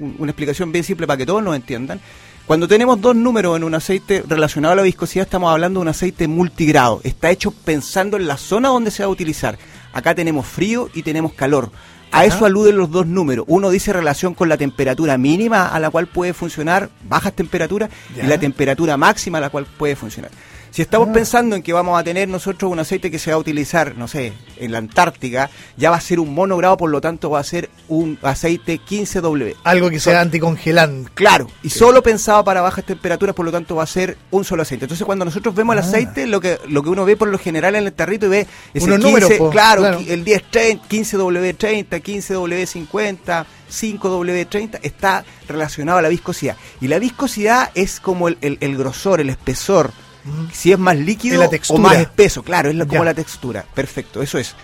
[0.00, 2.00] un- una explicación bien simple para que todos nos entiendan.
[2.46, 5.88] Cuando tenemos dos números en un aceite relacionado a la viscosidad, estamos hablando de un
[5.88, 7.00] aceite multigrado.
[7.02, 9.56] Está hecho pensando en la zona donde se va a utilizar.
[9.94, 11.70] Acá tenemos frío y tenemos calor.
[12.12, 12.26] A Ajá.
[12.26, 13.46] eso aluden los dos números.
[13.48, 18.24] Uno dice relación con la temperatura mínima a la cual puede funcionar bajas temperaturas Ya.
[18.24, 20.30] y la temperatura máxima a la cual puede funcionar.
[20.74, 23.38] Si estamos pensando en que vamos a tener nosotros un aceite que se va a
[23.38, 27.30] utilizar, no sé, en la Antártica, ya va a ser un monogrado, por lo tanto
[27.30, 29.54] va a ser un aceite 15W.
[29.62, 31.12] Algo que sea anticongelante.
[31.14, 34.62] Claro, y solo pensado para bajas temperaturas, por lo tanto va a ser un solo
[34.62, 34.86] aceite.
[34.86, 35.86] Entonces cuando nosotros vemos el Ah.
[35.86, 38.46] aceite, lo que lo que uno ve por lo general en el tarrito y ve
[38.74, 40.00] ese Unos 15, números, po, claro, claro.
[40.00, 46.56] el 1030, 15W30, 15W50, 5W30 está relacionado a la viscosidad.
[46.80, 49.92] Y la viscosidad es como el, el- el grosor, el espesor,
[50.52, 53.06] si es más líquido o más espeso, claro, es la- como Ya.
[53.06, 53.64] la textura.
[53.74, 54.54] Perfecto, eso es.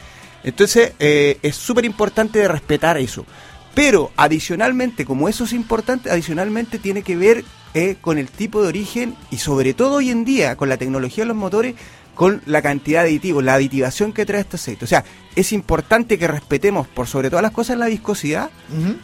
[0.43, 3.27] Entonces, eh, es súper importante de respetar eso.
[3.75, 8.69] Pero adicionalmente, como eso es importante, adicionalmente tiene que ver eh, con el tipo de
[8.69, 11.77] origen y sobre todo hoy en día, con la tecnología de los motores,
[12.17, 14.85] con la cantidad de aditivos, la aditivación que trae este aceite.
[14.85, 15.05] O sea,
[15.37, 18.51] es importante que respetemos por sobre todas las cosas la viscosidad,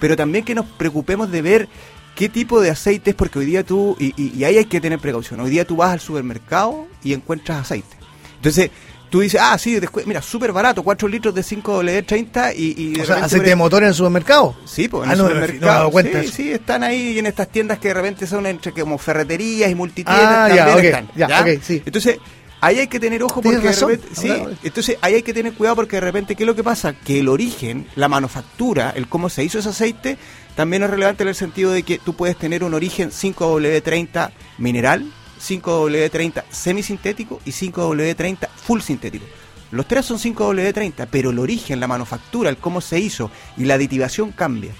[0.00, 1.68] pero también que nos preocupemos de ver
[2.16, 4.80] qué tipo de aceite es, porque hoy día tú, y, y- y ahí hay que
[4.80, 7.96] tener precaución, hoy día tú vas al supermercado y encuentras aceite.
[8.36, 8.70] Entonces,
[9.10, 12.92] tú dices, ah, sí, descu- mira, súper barato, 4 litros de 5W30 y...
[12.96, 14.56] y O sea, aceite por- de motor en el supermercado.
[14.64, 15.72] Sí, pues en Ah, el no, no me supermercado.
[15.72, 18.72] he dado cuenta sí, sí, están ahí en estas tiendas que de repente son entre
[18.72, 21.08] como ferreterías y multitiendas Ah, ya, también ok, están.
[21.16, 21.82] ya, ok, sí.
[21.84, 22.18] Entonces,
[22.60, 24.32] ahí hay que tener ojo porque de repente, sí,
[24.64, 27.20] entonces ahí hay que tener cuidado porque de repente qué es lo que pasa, que
[27.20, 30.16] el origen, la manufactura, el cómo se hizo ese aceite,
[30.56, 35.06] también es relevante en el sentido de que tú puedes tener un origen 5W30 mineral,
[35.38, 39.26] 5W30 semisintético y 5W30 full sintético.
[39.70, 43.74] Los tres son 5W30, pero el origen, la manufactura, el cómo se hizo y la
[43.74, 44.72] aditivación cambia.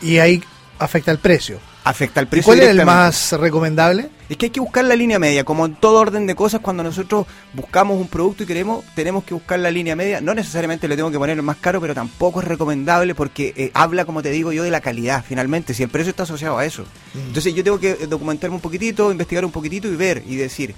[0.00, 0.42] Y ahí
[0.78, 1.58] afecta el precio.
[1.82, 2.44] Afecta ¿Y precio.
[2.44, 4.10] ¿Cuál es el más recomendable?
[4.28, 6.82] Es que hay que buscar la línea media, como en todo orden de cosas, cuando
[6.82, 10.20] nosotros buscamos un producto y queremos, tenemos que buscar la línea media.
[10.20, 13.70] No necesariamente le tengo que poner el más caro, pero tampoco es recomendable porque eh,
[13.74, 16.64] habla, como te digo yo, de la calidad, finalmente, si el precio está asociado a
[16.64, 16.84] eso.
[17.14, 20.74] Entonces yo tengo que eh, documentarme un poquitito, investigar un poquitito y ver y decir.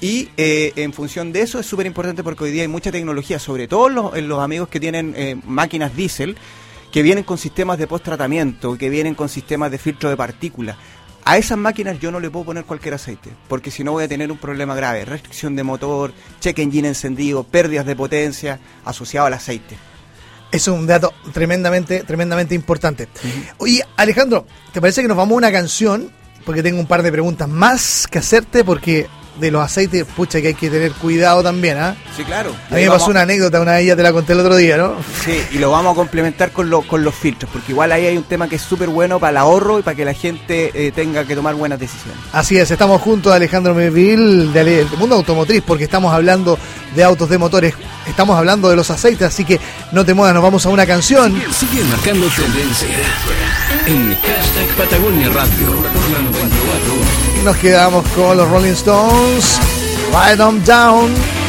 [0.00, 3.38] Y eh, en función de eso es súper importante porque hoy día hay mucha tecnología,
[3.38, 6.36] sobre todo en los, en los amigos que tienen eh, máquinas diésel,
[6.92, 10.76] que vienen con sistemas de post-tratamiento, que vienen con sistemas de filtro de partículas.
[11.26, 14.08] A esas máquinas yo no le puedo poner cualquier aceite, porque si no voy a
[14.08, 15.06] tener un problema grave.
[15.06, 19.76] Restricción de motor, check engine encendido, pérdidas de potencia asociado al aceite.
[20.52, 23.08] Eso es un dato tremendamente, tremendamente importante.
[23.56, 26.10] Oye, Alejandro, ¿te parece que nos vamos a una canción?
[26.44, 29.08] Porque tengo un par de preguntas más que hacerte, porque
[29.38, 31.96] de los aceites, pucha, que hay que tener cuidado también, ¿ah?
[32.16, 32.50] Sí, claro.
[32.70, 34.76] A mí me pasó una anécdota, una de ellas te la conté el otro día,
[34.76, 34.94] ¿no?
[35.24, 38.16] Sí, y lo vamos a complementar con, lo- con los filtros, porque igual ahí hay
[38.16, 40.92] un tema que es súper bueno para el ahorro y para que la gente eh,
[40.92, 42.16] tenga que tomar buenas decisiones.
[42.32, 46.58] Así es, estamos junto a Alejandro Ale- del mundo automotriz porque estamos hablando
[46.94, 47.74] de autos de motores,
[48.06, 49.58] estamos hablando de los aceites, así que
[49.90, 51.32] no te muevas, nos vamos a una canción.
[51.52, 52.88] Sigue marcando tendencia
[53.86, 57.44] en hashtag Patagonia Radio por la 94.
[57.44, 59.58] Nos quedamos con los Rolling Stones, Jones.
[60.12, 61.43] Write them down.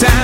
[0.00, 0.23] down.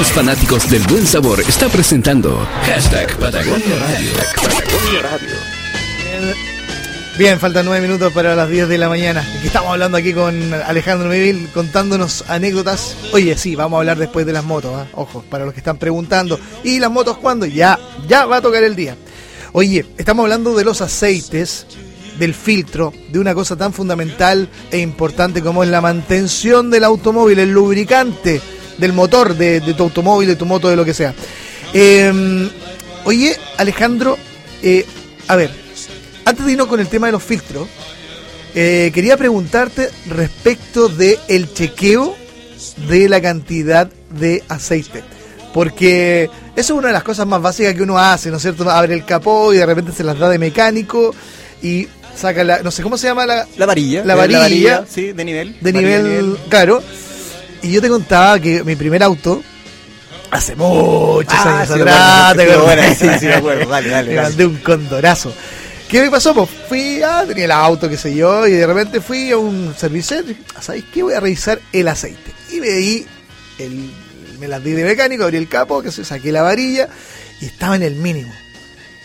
[0.00, 1.40] Somos fanáticos del buen sabor.
[1.40, 4.10] Está presentando hashtag Patagonia Radio.
[4.34, 5.36] Patagonia Radio.
[7.18, 9.22] Bien, faltan nueve minutos para las 10 de la mañana.
[9.44, 12.96] Estamos hablando aquí con Alejandro Mevil contándonos anécdotas.
[13.12, 14.86] Oye, sí, vamos a hablar después de las motos, ¿ah?
[14.94, 16.40] ojo, para los que están preguntando.
[16.64, 17.44] ¿Y las motos cuándo?
[17.44, 17.78] Ya,
[18.08, 18.96] ya va a tocar el día.
[19.52, 21.66] Oye, estamos hablando de los aceites,
[22.18, 27.38] del filtro, de una cosa tan fundamental e importante como es la mantención del automóvil,
[27.38, 28.40] el lubricante
[28.78, 31.14] del motor de, de tu automóvil, de tu moto, de lo que sea.
[31.72, 32.48] Eh,
[33.04, 34.18] oye, Alejandro,
[34.62, 34.84] eh,
[35.28, 35.50] a ver,
[36.24, 37.68] antes de irnos con el tema de los filtros,
[38.54, 42.16] eh, quería preguntarte respecto de el chequeo
[42.88, 45.02] de la cantidad de aceite.
[45.54, 48.68] Porque eso es una de las cosas más básicas que uno hace, ¿no es cierto?
[48.70, 51.14] Abre el capó y de repente se las da de mecánico
[51.62, 54.04] y saca la, no sé cómo se llama la, La varilla.
[54.04, 54.84] La eh, varilla.
[54.88, 55.56] sí, de nivel.
[55.60, 56.82] de Varilla nivel, claro.
[57.62, 59.42] Y yo te contaba que mi primer auto,
[60.30, 62.98] hace muchos Ah, años sí, atrás, bueno, ¿te sí, acuerdas?
[62.98, 63.66] bueno, sí, sí, me acuerdo.
[63.70, 65.32] Dale, dale, Me mandé un condorazo.
[65.88, 66.32] ¿Qué me pasó?
[66.34, 69.74] Pues fui, ah, tenía el auto, qué sé yo, y de repente fui a un
[69.76, 70.18] servicio,
[70.60, 71.02] ¿sabéis qué?
[71.02, 72.32] Voy a revisar el aceite.
[72.52, 73.06] Y veí,
[73.58, 73.90] el,
[74.38, 76.88] me la di de mecánico, abrí el capo, que se saqué la varilla,
[77.40, 78.32] y estaba en el mínimo.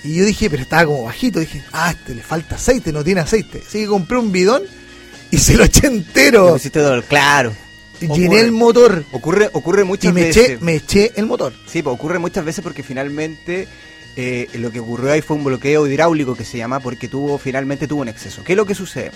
[0.03, 3.21] Y yo dije, pero estaba como bajito, dije, ah, este le falta aceite, no tiene
[3.21, 3.63] aceite.
[3.67, 4.61] Así que compré un bidón
[5.31, 6.49] y se lo eché entero.
[6.49, 7.51] Lo hiciste dolor, claro.
[7.99, 10.49] Llené el motor Ocurre, ocurre muchas y me veces.
[10.49, 11.53] eché, me eché el motor.
[11.65, 13.67] Sí, pues ocurre muchas veces porque finalmente
[14.15, 17.87] eh, lo que ocurrió ahí fue un bloqueo hidráulico que se llama porque tuvo finalmente
[17.87, 18.43] tuvo un exceso.
[18.43, 19.11] ¿Qué es lo que sucede?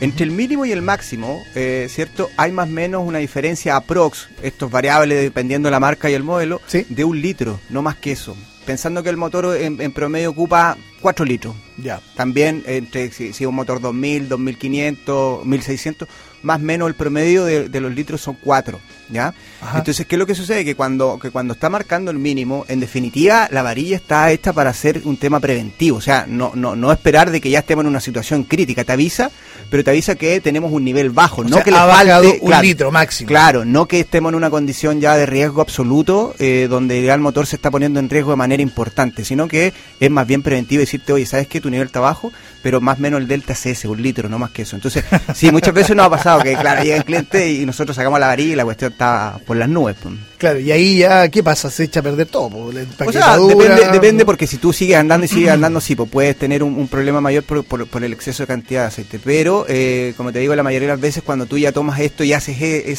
[0.00, 2.30] Entre el mínimo y el máximo, eh, ¿cierto?
[2.36, 6.14] Hay más o menos una diferencia aprox, esto es variable dependiendo de la marca y
[6.14, 8.36] el modelo, de un litro, no más que eso.
[8.64, 11.56] Pensando que el motor en, en promedio ocupa 4 litros.
[11.78, 12.00] Ya.
[12.14, 16.08] También, entre si, si es un motor 2000, 2500, 1600,
[16.42, 18.80] más o menos el promedio de, los litros son 4.
[19.10, 19.34] ¿Ya?
[19.60, 19.78] Ajá.
[19.78, 20.64] Entonces, ¿qué es lo que sucede?
[20.64, 24.72] Que cuando, que cuando está marcando el mínimo, en definitiva, la varilla está hecha para
[24.72, 25.98] ser un tema preventivo.
[25.98, 28.84] O sea, no, no, no esperar de que ya estemos en una situación crítica.
[28.84, 29.30] Te avisa,
[29.70, 31.42] pero te avisa que tenemos un nivel bajo.
[31.42, 33.28] O no sea, que le falte un litro máximo.
[33.28, 37.20] Claro, no que estemos en una condición ya de riesgo absoluto, eh, donde ya el
[37.20, 40.80] motor se está poniendo en riesgo de manera importante, sino que es más bien preventivo
[40.80, 41.60] decirte, oye, ¿sabes qué?
[41.60, 42.32] Tu nivel está bajo,
[42.62, 44.76] pero más o menos el delta es ese, un litro, no más que eso.
[44.76, 45.04] Entonces,
[45.34, 48.28] sí, muchas veces nos ha pasado que, claro, llega el cliente y nosotros sacamos la
[48.28, 49.96] varilla y la cuestión está por las nubes.
[50.02, 50.14] pues.
[50.38, 51.70] Claro, y ahí ya, ¿qué pasa?
[51.70, 52.50] Se echa a perder todo.
[52.50, 53.56] po, la O sea, empaquetadura.
[53.74, 56.74] depende, depende porque si tú sigues andando y sigues andando, sí, pues puedes tener un,
[56.74, 59.20] un problema mayor por, por- por el exceso de cantidad de aceite.
[59.24, 62.24] Pero, eh, como te digo, la mayoría de las veces cuando tú ya tomas esto
[62.24, 62.90] y haces e-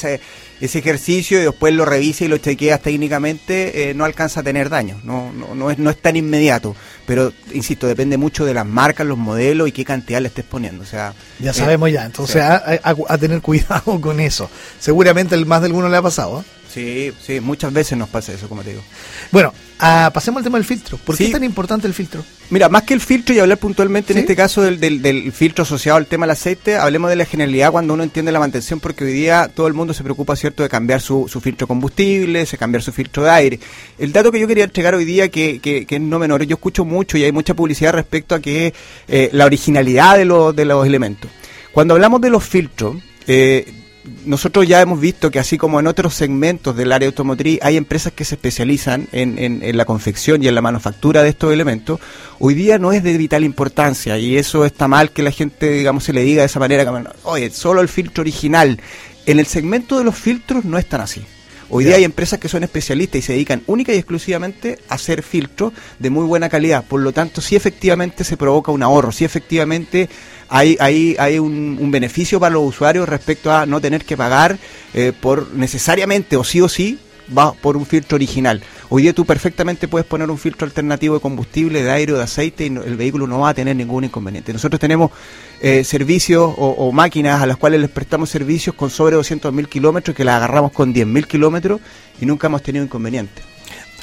[0.59, 4.69] ese, ejercicio y después lo revisas y lo chequeas técnicamente, eh, no alcanza a tener
[4.69, 4.99] daño.
[5.03, 6.75] No, no, no, es, no es tan inmediato.
[7.05, 10.83] Pero, insisto, depende mucho de las marcas, los modelos y qué cantidad le estés poniendo.
[10.83, 12.39] O sea, Ya eh, sabemos ya, entonces sí.
[12.39, 14.49] a, a- a tener cuidado con eso.
[14.79, 16.41] Seguramente el más de alguno le ha pasado.
[16.41, 16.58] ¿eh?
[16.73, 18.83] Sí, sí, muchas veces nos pasa eso, como te digo.
[19.31, 20.97] Bueno, ah, pasemos al tema del filtro.
[20.99, 22.23] ¿Por qué es tan importante el filtro?
[22.51, 24.19] Mira, más que el filtro y hablar puntualmente ¿Sí?
[24.19, 27.25] en este caso del, del- del filtro asociado al tema del aceite, hablemos de la
[27.25, 30.61] generalidad cuando uno entiende la mantención, porque hoy día todo el mundo se preocupa, ¿cierto?,
[30.61, 33.59] de cambiar su, su filtro de combustible, de cambiar su filtro de aire.
[33.97, 36.55] El dato que yo quería entregar hoy día, que, que, que es no menor, yo
[36.55, 38.73] escucho mucho y hay mucha publicidad respecto a que
[39.07, 41.31] eh, la originalidad de, los de los elementos.
[41.71, 42.95] Cuando hablamos de los filtros,
[43.27, 43.65] eh,
[44.25, 48.13] nosotros ya hemos visto que así como en otros segmentos del área automotriz hay empresas
[48.13, 51.99] que se especializan en, en- en la confección y en la manufactura de estos elementos,
[52.39, 56.05] hoy día no es de vital importancia y eso está mal que la gente, digamos,
[56.05, 58.79] se le diga de esa manera, como, oye, solo el filtro original.
[59.25, 61.21] En el segmento de los filtros no es tan así.
[61.71, 65.21] Hoy día hay empresas que son especialistas y se dedican única y exclusivamente a hacer
[65.21, 66.83] filtros de muy buena calidad.
[66.83, 70.09] Por lo tanto, sí efectivamente se provoca un ahorro, sí efectivamente
[70.49, 74.57] hay, hay, hay un, un beneficio para los usuarios respecto a no tener que pagar
[74.93, 76.99] eh, por necesariamente o sí o sí
[77.35, 78.61] va por un filtro original.
[78.89, 82.23] Hoy día tú perfectamente puedes poner un filtro alternativo de combustible, de aire o de
[82.23, 84.51] aceite y el vehículo no va a tener ningún inconveniente.
[84.51, 85.11] Nosotros tenemos
[85.61, 90.15] eh, servicios o, o máquinas a las cuales les prestamos servicios con sobre 200.000 kilómetros
[90.15, 91.81] que las agarramos con 10.000 kilómetros
[92.19, 93.48] y nunca hemos tenido inconveniente.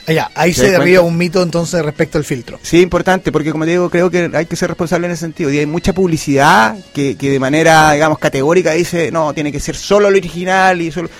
[0.07, 2.59] Allá, ahí ¿Te se derriba un mito entonces respecto al filtro.
[2.63, 5.51] Sí, importante, porque como te digo, creo que hay que ser responsable en ese sentido.
[5.51, 9.75] Y hay mucha publicidad que, que de manera, digamos, categórica dice, no, tiene que ser
[9.75, 11.11] solo el original y solo...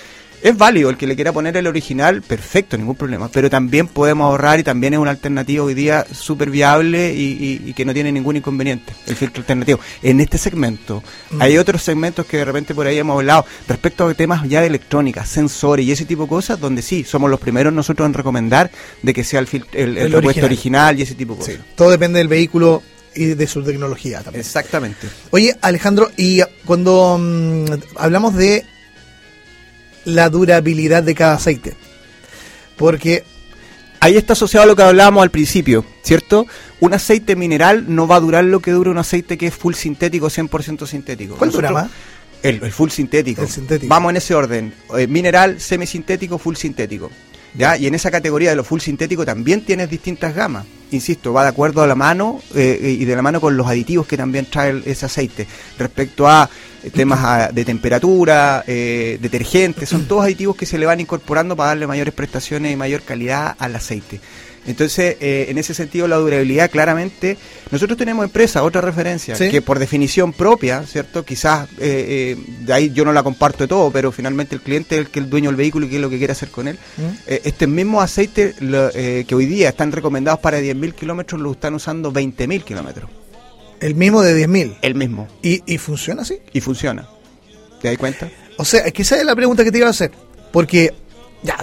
[0.41, 3.27] Es válido, el que le quiera poner el original, perfecto, ningún problema.
[3.29, 7.69] Pero también podemos ahorrar y también es una alternativa hoy día súper viable y, y-
[7.69, 9.79] y que no tiene ningún inconveniente, el filtro alternativo.
[10.03, 11.41] En este segmento, Mm.
[11.41, 14.67] hay otros segmentos que de repente por ahí hemos hablado respecto a temas ya de
[14.67, 18.69] electrónica, sensores y ese tipo de cosas, donde sí, somos los primeros nosotros en recomendar
[19.01, 20.45] de que sea el, fil- el, el El repuesto original.
[20.45, 21.55] original y ese tipo de cosas.
[21.55, 22.83] Sí, todo depende del vehículo
[23.15, 24.41] y de su tecnología también.
[24.41, 25.07] Exactamente.
[25.31, 27.65] Oye, Alejandro, y cuando mm,
[27.97, 28.63] hablamos de
[30.07, 31.75] la durabilidad de cada aceite,
[32.77, 33.23] porque
[33.99, 36.45] Ahí está asociado a lo que hablábamos al principio, ¿cierto?
[36.79, 39.73] Un aceite mineral no va a durar lo que dura un aceite que es full
[39.73, 41.35] sintético, 100% sintético.
[41.35, 41.89] ¿Cuál dura más?
[42.43, 43.41] El, el full sintético.
[43.41, 43.89] El sintético.
[43.89, 44.73] Vamos en ese orden.
[44.95, 47.09] Eh, mineral, semisintético, full sintético.
[47.55, 47.75] ¿Ya?
[47.75, 50.65] Y en esa categoría de lo full sintético también tienes distintas gamas.
[50.91, 54.07] Insisto, va de acuerdo a la mano eh, y de la mano con los aditivos
[54.07, 55.45] que también trae ese aceite.
[55.77, 56.49] Respecto a
[56.83, 61.69] eh, temas de temperatura, eh, detergentes, son todos aditivos que se le van incorporando para
[61.69, 64.21] darle mayores prestaciones y mayor calidad al aceite.
[64.67, 67.37] Entonces, eh, en ese sentido, la durabilidad, claramente,
[67.71, 69.49] nosotros tenemos empresas, otra referencia, Sí.
[69.49, 71.23] que por definición propia, ¿cierto?
[71.25, 74.95] Quizás eh, eh, de ahí yo no la comparto de todo, pero finalmente el cliente
[74.95, 76.49] es el que es el dueño del vehículo y qué es lo que quiere hacer
[76.49, 76.77] con él.
[76.97, 77.01] ¿Mm?
[77.27, 81.51] Eh, este mismo aceite lo, eh, que hoy día están recomendados para 10.000 kilómetros, lo
[81.53, 83.09] están usando 20.000 kilómetros.
[83.79, 84.77] El mismo de 10.000.
[84.81, 85.27] El mismo.
[85.41, 86.39] ¿Y, ¿Y funciona así?
[86.51, 87.07] Y funciona.
[87.81, 88.29] ¿Te das cuenta?
[88.57, 90.11] O sea, esa es la pregunta que te iba a hacer.
[90.51, 90.93] Porque,
[91.43, 91.55] ya,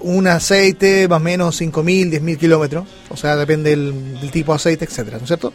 [0.00, 2.84] un aceite más o menos 5.000, 10.000 kilómetros.
[3.10, 5.52] O sea, depende del, del tipo de aceite, etcétera, ¿no es cierto?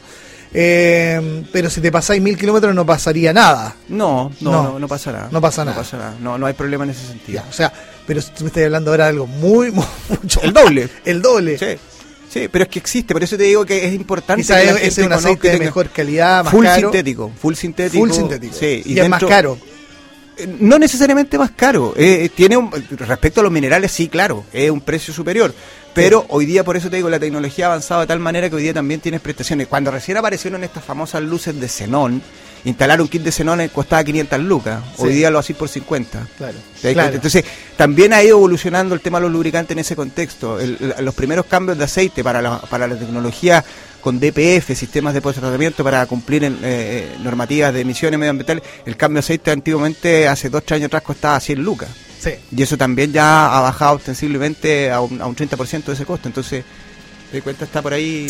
[0.53, 3.75] Eh, pero si te pasáis 1.000 kilómetros no pasaría nada.
[3.89, 4.63] No, no, No.
[4.63, 5.29] no, no pasa nada.
[5.31, 5.75] No pasa nada.
[5.77, 6.15] No pasa nada.
[6.21, 7.41] No, no hay problema en ese sentido.
[7.43, 7.71] Ya, o sea,
[8.05, 9.85] pero si tú me estás hablando ahora de algo muy, muy-
[10.21, 10.89] mucho El doble.
[11.05, 11.57] El doble.
[11.57, 11.77] Sí.
[12.29, 14.41] Sí, pero es que existe, por eso te digo que es importante.
[14.41, 16.81] Quizás es un aceite de mejor calidad, más full caro.
[16.81, 18.03] sintético, full sintético.
[18.05, 18.53] Full sintético.
[18.53, 19.57] Sí, y, es más caro.
[20.59, 21.93] No necesariamente más caro.
[21.97, 25.53] eh, tiene un, respecto a los minerales, sí, claro, es un precio superior.
[25.93, 28.55] Pero hoy día, por eso te digo, la tecnología ha avanzado de tal manera que
[28.55, 29.67] hoy día también tienes prestaciones.
[29.67, 32.21] Cuando recién aparecieron estas famosas luces de xenón,
[32.67, 34.81] instalar un kit de xenón eh, costaba 500 lucas.
[34.97, 35.15] Hoy Sí.
[35.17, 36.27] día lo hacís por 50.
[36.37, 36.57] Claro.
[37.13, 37.43] Entonces,
[37.75, 40.59] también ha ido evolucionando el tema de los lubricantes en ese contexto.
[40.59, 43.63] El- el- los primeros cambios de aceite para la, para la tecnología
[44.01, 49.15] con DPF, sistemas de post-tratamiento para cumplir en, eh, normativas de emisiones medioambientales, el cambio
[49.15, 51.89] de aceite antiguamente, hace dos, tres años atrás, costaba 100 lucas.
[52.19, 52.31] Sí.
[52.55, 56.27] Y eso también ya ha bajado ostensiblemente a un, a un 30% de ese costo.
[56.27, 56.63] Entonces,
[57.33, 58.27] das cuenta, está por ahí.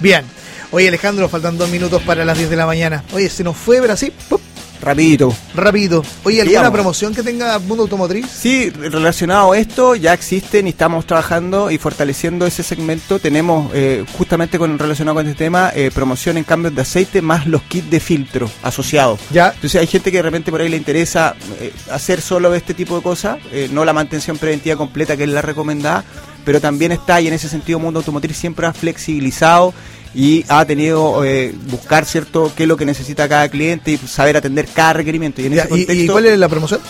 [0.00, 0.24] Bien.
[0.70, 3.04] Oye, Alejandro, faltan dos minutos para las 10 de la mañana.
[3.12, 4.12] Oye, se nos fue Brasil.
[4.28, 4.40] ¡pup!
[4.80, 5.34] Rapidito.
[5.54, 6.04] Rápido.
[6.24, 6.72] Oye, ¿alguna Digamos.
[6.72, 8.26] promoción que tenga Mundo Automotriz?
[8.30, 13.18] Sí, relacionado a esto, ya existen y estamos trabajando y fortaleciendo ese segmento.
[13.18, 17.46] Tenemos, eh, justamente con relacionado con este tema, eh, promoción en cambios de aceite más
[17.46, 19.20] los kits de filtro asociados.
[19.30, 19.52] Ya.
[19.54, 22.96] Entonces hay gente que de repente por ahí le interesa eh, hacer solo este tipo
[22.96, 26.04] de cosas, eh, no la mantención preventiva completa que es la recomendada,
[26.44, 29.74] pero también está y en ese sentido Mundo Automotriz siempre ha flexibilizado
[30.20, 34.36] y ha tenido eh, buscar cierto qué es lo que necesita cada cliente y saber
[34.36, 35.40] atender cada requerimiento.
[35.40, 36.80] Y en Ya, ese ¿y- contexto, ¿Y cuál es la promoción?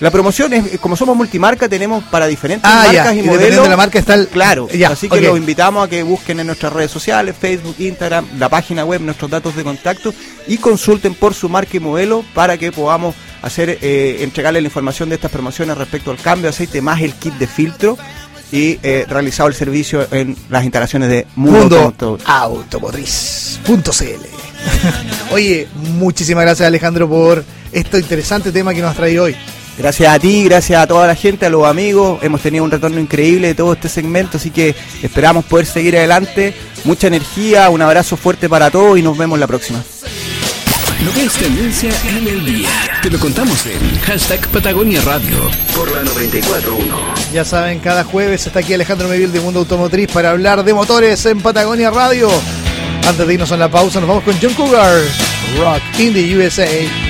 [0.00, 3.32] la promoción es, como somos multimarca, tenemos para diferentes Ah, ya, marcas y y, dependiendo
[3.42, 3.62] modelos.
[3.64, 6.46] de la marca está el- Claro, ya, así que los invitamos a que busquen en
[6.46, 10.14] nuestras redes sociales, Facebook, Instagram, la página web, nuestros datos de contacto
[10.46, 15.08] y consulten por su marca y modelo para que podamos hacer eh, entregarle la información
[15.10, 17.98] de estas promociones respecto al cambio de aceite más el kit de filtro
[18.52, 22.18] y eh, realizado el servicio en las instalaciones de Mundo, Mundo.
[22.24, 23.78] Automotriz.cl.
[25.32, 29.36] Oye, muchísimas gracias Alejandro por este interesante tema que nos has traído hoy.
[29.78, 32.18] Gracias a ti, gracias a toda la gente, a los amigos.
[32.22, 36.52] Hemos tenido un retorno increíble de todo este segmento, así que esperamos poder seguir adelante.
[36.84, 39.80] Mucha energía, un abrazo fuerte para todos y nos vemos la próxima.
[41.04, 42.68] Lo que es tendencia en el día.
[43.02, 46.96] Te lo contamos en hashtag Patagonia Radio por la 941.
[47.32, 51.24] Ya saben, cada jueves está aquí Alejandro Medil de Mundo Automotriz para hablar de motores
[51.26, 52.28] en Patagonia Radio.
[53.06, 55.00] Antes de irnos a la pausa, nos vamos con John Cougar,
[55.58, 57.07] Rock in the USA.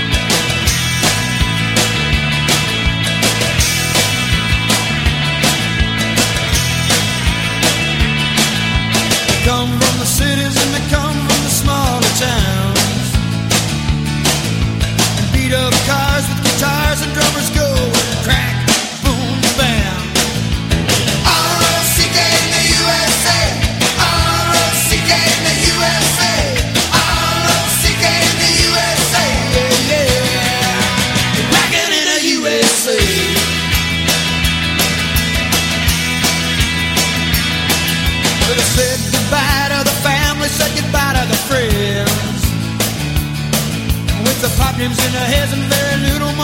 [44.78, 46.37] With the pop names in their heads and very little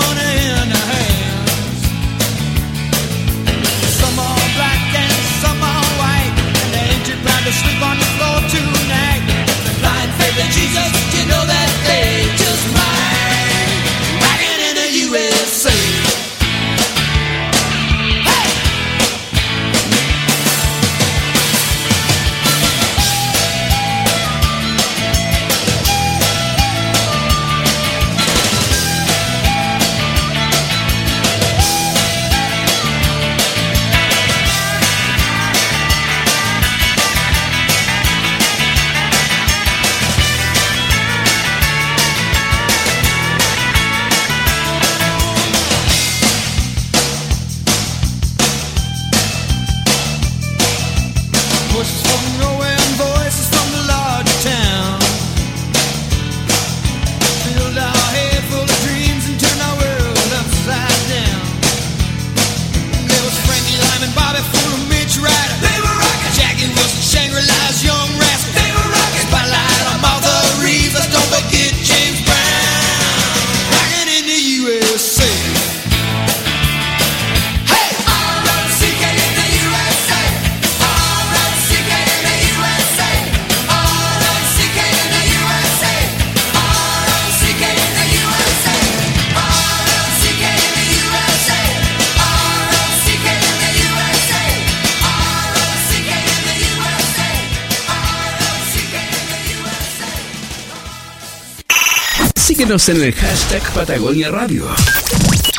[102.79, 104.65] Síguenos en el hashtag Patagonia Radio.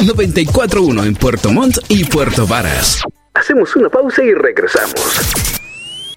[0.03, 3.03] 941 en Puerto Montt y Puerto Varas.
[3.34, 4.95] Hacemos una pausa y regresamos.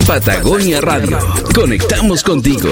[0.05, 1.19] Patagonia Radio.
[1.55, 2.69] Conectamos contigo.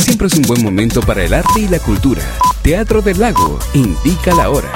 [0.00, 2.22] Siempre es un buen momento para el arte y la cultura.
[2.60, 4.70] Teatro del Lago indica la hora.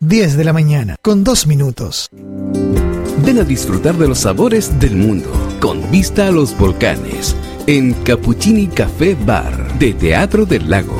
[0.00, 2.08] 10 de la mañana, con 2 minutos.
[3.24, 5.28] Ven a disfrutar de los sabores del mundo,
[5.60, 7.36] con vista a los volcanes,
[7.66, 10.96] en Cappuccini Café Bar de Teatro del Lago.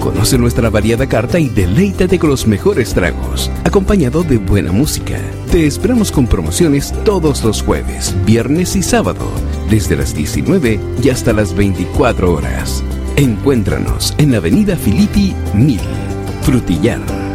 [0.00, 5.18] Conoce nuestra variada carta y deleítate con los mejores tragos, acompañado de buena música.
[5.50, 9.30] Te esperamos con promociones todos los jueves, viernes y sábado,
[9.70, 12.82] desde las 19 y hasta las 24 horas.
[13.16, 15.80] Encuéntranos en la Avenida Filippi 1000,
[16.42, 17.31] Frutillar.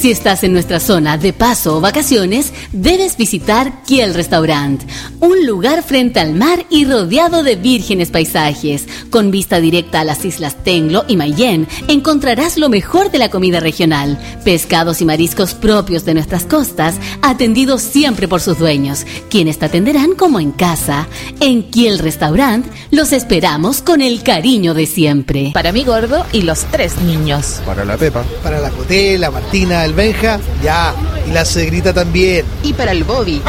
[0.00, 4.82] Si estás en nuestra zona de paso o vacaciones, debes visitar Kiel Restaurant,
[5.20, 8.86] un lugar frente al mar y rodeado de vírgenes paisajes.
[9.10, 13.60] Con vista directa a las islas Tenglo y Mayen, encontrarás lo mejor de la comida
[13.60, 19.66] regional, pescados y mariscos propios de nuestras costas, atendidos siempre por sus dueños, quienes te
[19.66, 21.08] atenderán como en casa.
[21.40, 25.50] En Kiel Restaurant los esperamos con el cariño de siempre.
[25.52, 27.60] Para mi gordo y los tres niños.
[27.66, 28.24] Para la Pepa.
[28.42, 30.94] Para la Coté, la Martina, el Benja, ya.
[31.26, 32.44] Y la Cegrita también.
[32.62, 33.42] Y para el Bobby.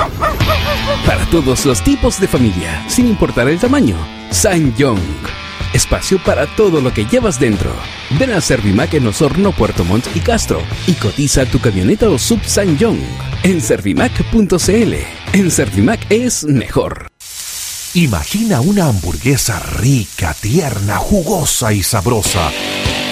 [1.05, 3.95] Para todos los tipos de familia, sin importar el tamaño.
[4.31, 4.99] San Young.
[5.73, 7.71] Espacio para todo lo que llevas dentro.
[8.19, 12.41] Ven a Servimac en Osorno, Puerto Montt y Castro y cotiza tu camioneta o sub
[12.45, 12.99] San Young
[13.43, 14.93] en servimac.cl.
[15.33, 17.07] En Servimac es mejor.
[17.93, 22.51] Imagina una hamburguesa rica, tierna, jugosa y sabrosa.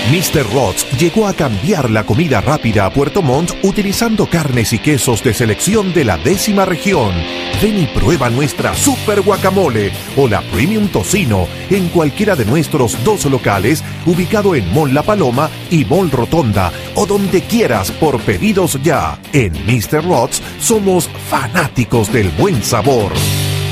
[0.08, 0.44] Mr.
[0.52, 5.36] Rods llegó a cambiar la comida rápida a Puerto Montt utilizando carnes y quesos de
[5.36, 7.14] selección de la décima región.
[7.62, 13.26] Ven y prueba nuestra Super Guacamole o la Premium Tocino en cualquiera de nuestros dos
[13.26, 19.20] locales ubicado en Mall La Paloma y Mall Rotonda o donde quieras por pedidos ya.
[19.32, 20.04] En Mr.
[20.04, 23.12] Rods somos fanáticos del buen sabor.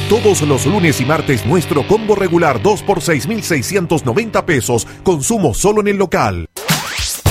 [0.09, 4.87] Todos los lunes y martes nuestro combo regular 2 por 6,690 pesos.
[5.03, 6.47] Consumo solo en el local.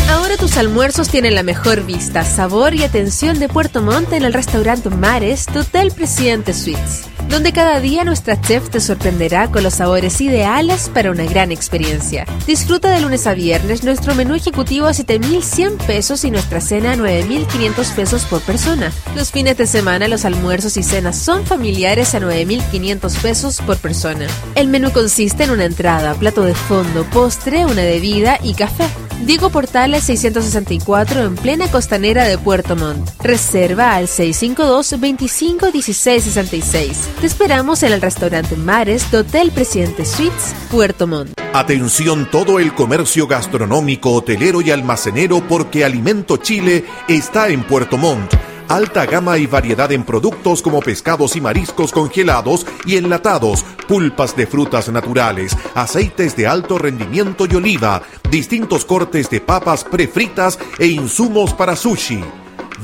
[0.09, 4.33] Ahora tus almuerzos tienen la mejor vista, sabor y atención de Puerto Montt en el
[4.33, 10.21] restaurante Mares Hotel Presidente Suites, donde cada día nuestra chef te sorprenderá con los sabores
[10.21, 12.25] ideales para una gran experiencia.
[12.47, 16.97] Disfruta de lunes a viernes nuestro menú ejecutivo a 7.100 pesos y nuestra cena a
[16.97, 18.93] 9.500 pesos por persona.
[19.17, 24.29] Los fines de semana los almuerzos y cenas son familiares a 9.500 pesos por persona.
[24.55, 28.87] El menú consiste en una entrada, plato de fondo, postre, una bebida y café.
[29.25, 33.09] Diego Portales 664 en plena costanera de Puerto Montt.
[33.23, 37.09] Reserva al 652 25 16 66.
[37.21, 41.33] Te esperamos en el restaurante Mares de Hotel Presidente Suites, Puerto Montt.
[41.53, 48.35] Atención todo el comercio gastronómico, hotelero y almacenero porque Alimento Chile está en Puerto Montt.
[48.69, 54.49] Alta gama y variedad en productos como pescados y mariscos congelados y enlatados, pulpas de
[54.49, 61.55] frutas naturales, aceites de alto rendimiento y oliva, distintos cortes de papas prefritas e insumos
[61.55, 62.25] para sushi.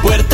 [0.05, 0.34] Conectamos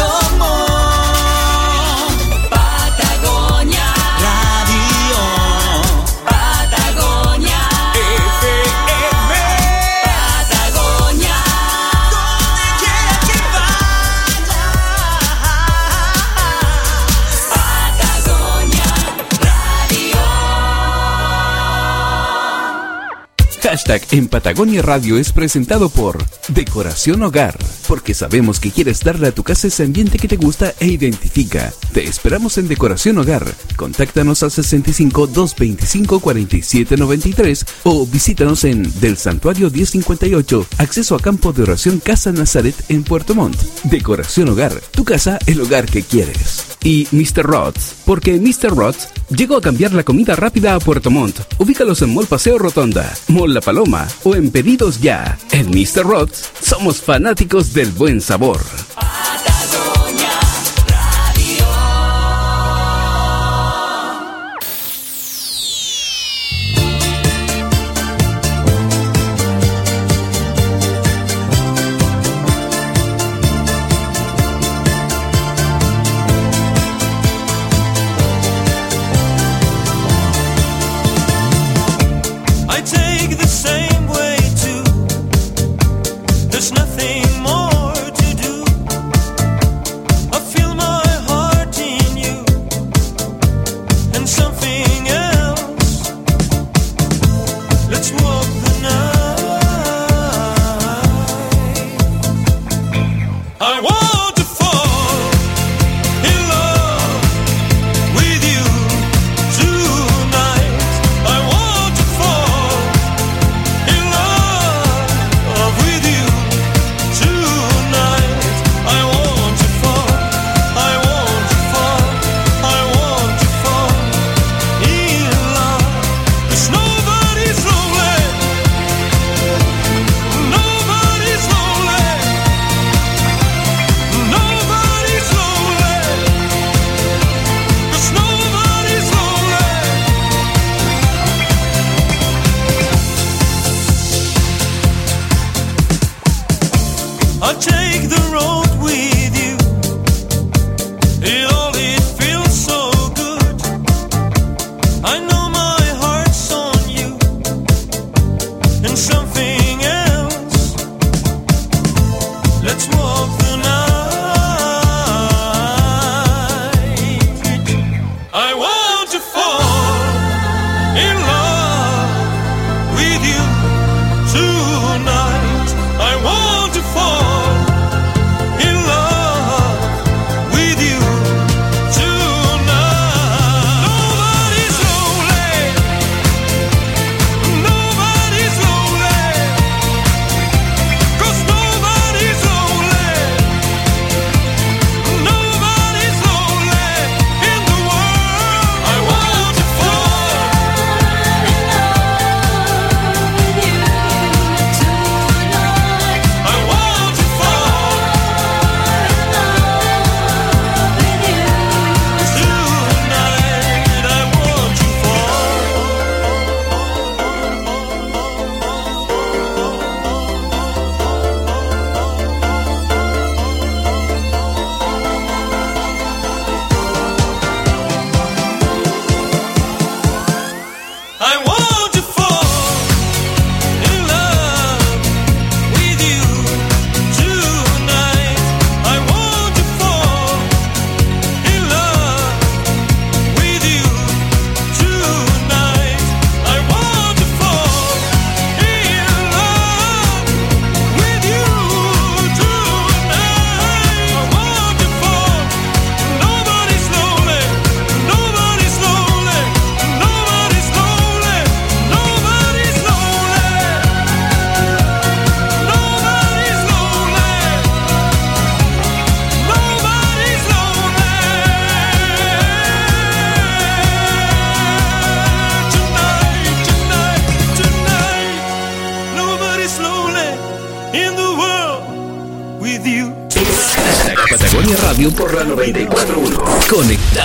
[23.91, 29.43] En Patagonia Radio es presentado por Decoración Hogar, porque sabemos que quieres darle a tu
[29.43, 31.72] casa ese ambiente que te gusta e identifica.
[31.93, 33.45] Te esperamos en Decoración Hogar.
[33.74, 41.53] Contáctanos al 65 225 47 93 o visítanos en Del Santuario 1058, acceso a campo
[41.53, 43.61] de oración Casa Nazaret en Puerto Montt.
[43.82, 46.64] Decoración Hogar, tu casa, el hogar que quieres.
[46.82, 47.43] y Mr.
[47.43, 48.70] Rods, porque Mr.
[48.74, 51.41] Rods llegó a cambiar la comida rápida a Puerto Montt.
[51.59, 53.80] Ubícalos en Mall Paseo Rotonda, Mall La Paloma
[54.24, 55.39] o en Pedidos Ya.
[55.53, 56.05] En Mr.
[56.05, 58.61] Rods somos fanáticos del buen sabor.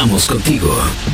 [0.06, 0.72] Contigo.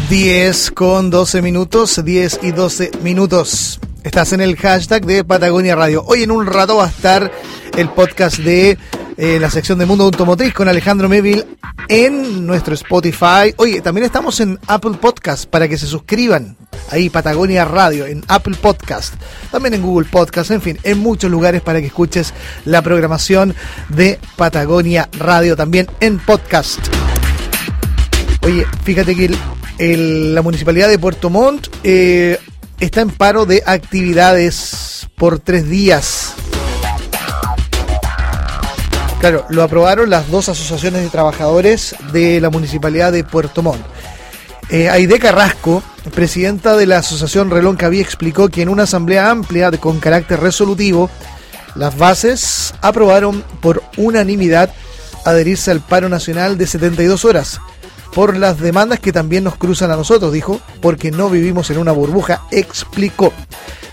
[0.10, 3.80] 10 con 12 minutos, 10 y 12 minutos.
[4.04, 6.04] Estás en el hashtag de Patagonia Radio.
[6.06, 7.32] Hoy en un rato va a estar
[7.78, 8.78] el podcast de
[9.16, 11.48] eh, la sección de Mundo Automotriz con Alejandro Meville
[11.88, 13.54] en nuestro Spotify.
[13.56, 16.58] Oye, también estamos en Apple Podcast para que se suscriban.
[16.90, 19.14] Ahí Patagonia Radio, en Apple Podcast,
[19.52, 22.34] también en Google Podcast, en fin, en muchos lugares para que escuches
[22.66, 23.56] la programación
[23.88, 26.80] de Patagonia Radio, también en podcast.
[28.44, 29.30] Oye, fíjate que
[30.34, 32.40] la municipalidad de Puerto Montt eh,
[32.80, 36.34] está en paro de actividades por tres días.
[39.20, 43.82] Claro, lo aprobaron las dos asociaciones de trabajadores de la municipalidad de Puerto Montt.
[44.70, 45.84] Eh, Aide Carrasco,
[46.16, 51.12] presidenta de la asociación Relón Caví, explicó que en una asamblea amplia con carácter resolutivo,
[51.76, 54.74] las bases aprobaron por unanimidad
[55.26, 57.62] adherirse al paro nacional de 72 horas
[58.14, 61.92] por las demandas que también nos cruzan a nosotros, dijo, porque no vivimos en una
[61.92, 63.34] burbuja, explicó.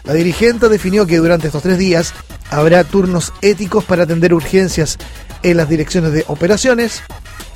[0.04, 2.14] La dirigente definió que durante estos tres días
[2.50, 4.98] habrá turnos éticos para atender urgencias
[5.42, 7.02] en las direcciones de operaciones,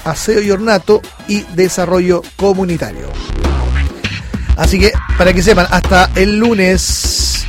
[0.05, 3.09] aseo y ornato y desarrollo comunitario.
[4.57, 7.47] Así que, para que sepan, hasta el lunes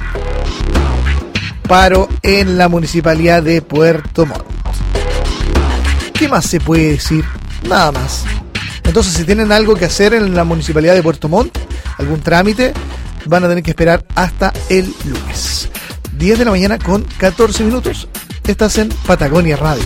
[1.68, 4.46] paro en la municipalidad de Puerto Montt.
[6.14, 7.26] ¿Qué más se puede decir?
[7.68, 8.24] Nada más.
[8.84, 11.58] Entonces, si tienen algo que hacer en la municipalidad de Puerto Montt,
[11.98, 12.74] algún trámite,
[13.26, 15.70] van a tener que esperar hasta el lunes.
[16.18, 18.08] 10 de la mañana con 14 minutos.
[18.46, 19.86] Estás en Patagonia Radio.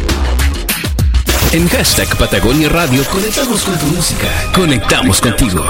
[1.53, 4.28] En hashtag Patagonia Radio conectamos con tu música.
[4.53, 5.64] Conectamos contigo.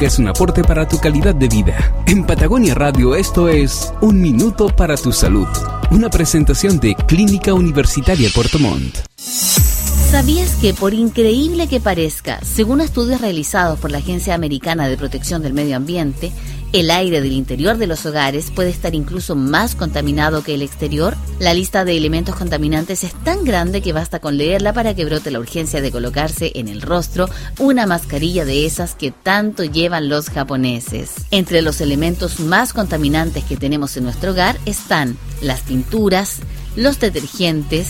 [0.00, 1.94] Es un aporte para tu calidad de vida.
[2.06, 5.46] En Patagonia Radio esto es Un Minuto para tu Salud.
[5.90, 8.98] Una presentación de Clínica Universitaria Puerto Montt.
[9.16, 15.42] ¿Sabías que, por increíble que parezca, según estudios realizados por la Agencia Americana de Protección
[15.42, 16.32] del Medio Ambiente,
[16.72, 21.16] el aire del interior de los hogares puede estar incluso más contaminado que el exterior?
[21.42, 25.32] La lista de elementos contaminantes es tan grande que basta con leerla para que brote
[25.32, 27.28] la urgencia de colocarse en el rostro
[27.58, 31.10] una mascarilla de esas que tanto llevan los japoneses.
[31.32, 36.38] Entre los elementos más contaminantes que tenemos en nuestro hogar están las tinturas,
[36.76, 37.88] los detergentes,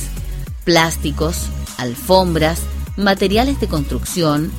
[0.64, 1.36] plásticos,
[1.76, 2.58] alfombras,
[2.96, 4.50] materiales de construcción,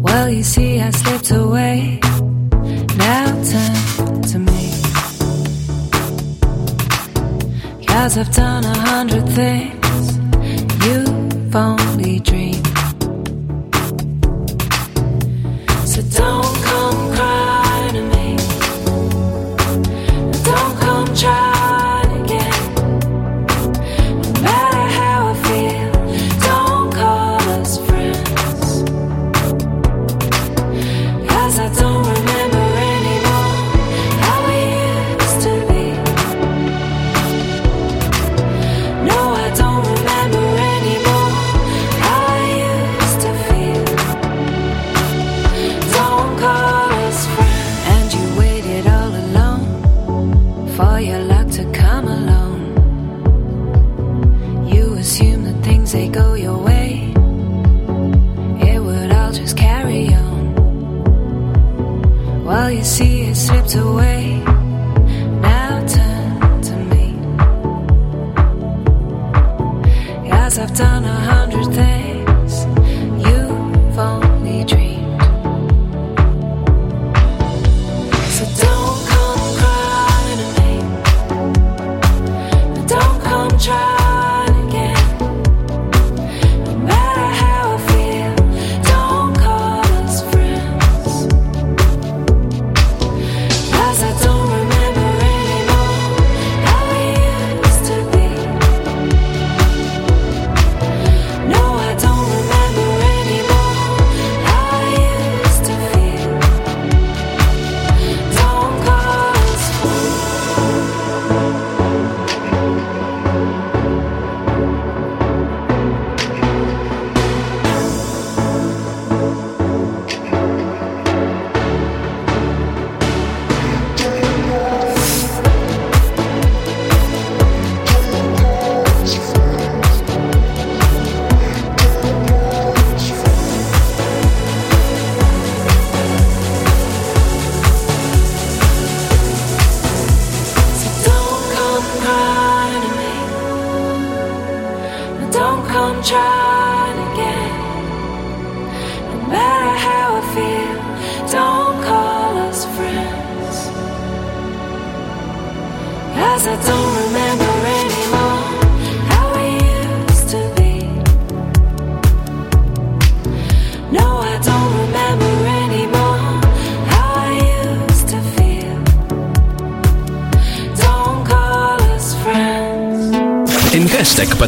[0.00, 1.98] Well, you see, I slipped away.
[2.96, 4.70] Now turn to me.
[7.86, 10.18] Cause I've done a hundred things
[10.86, 12.63] you've only dreamed.
[16.14, 16.63] Don't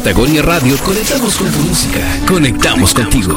[0.07, 1.99] Patagonia Radio conectamos con tu música.
[2.25, 3.35] Conectamos contigo.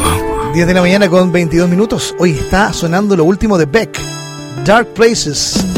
[0.55, 2.15] 10 de la mañana con 22 minutos.
[2.17, 3.99] Hoy está sonando lo último de Beck,
[4.65, 5.70] Dark Places.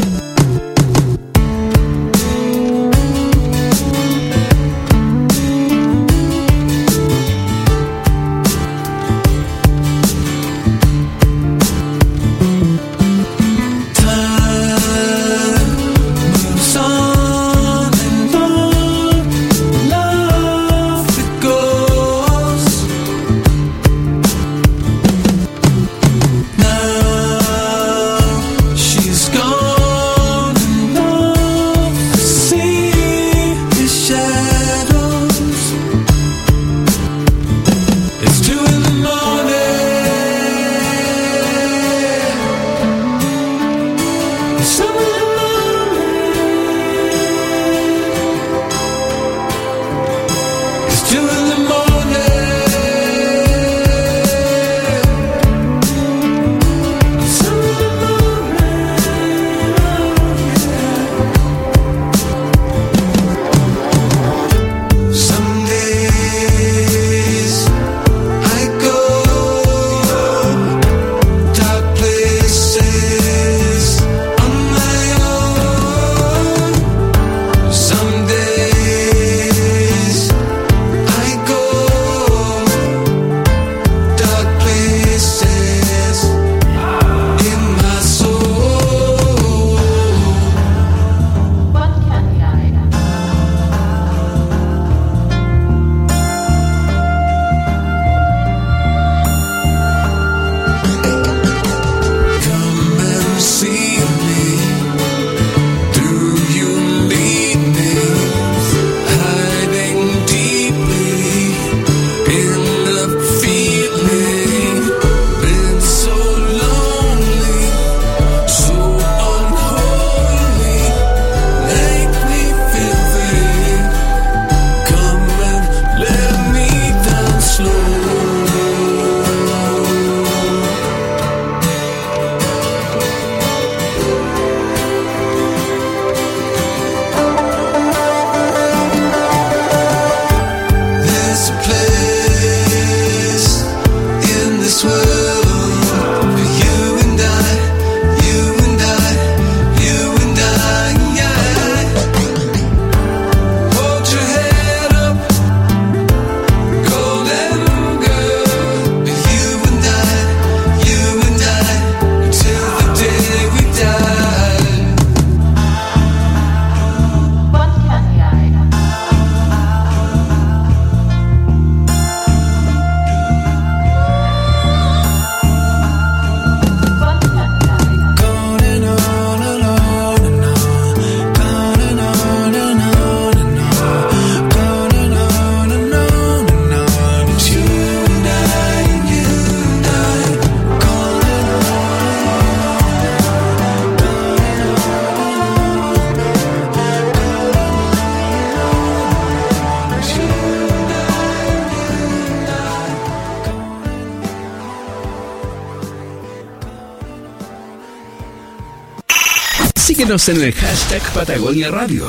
[210.13, 212.05] Síguenos en el hashtag Patagonia Radio.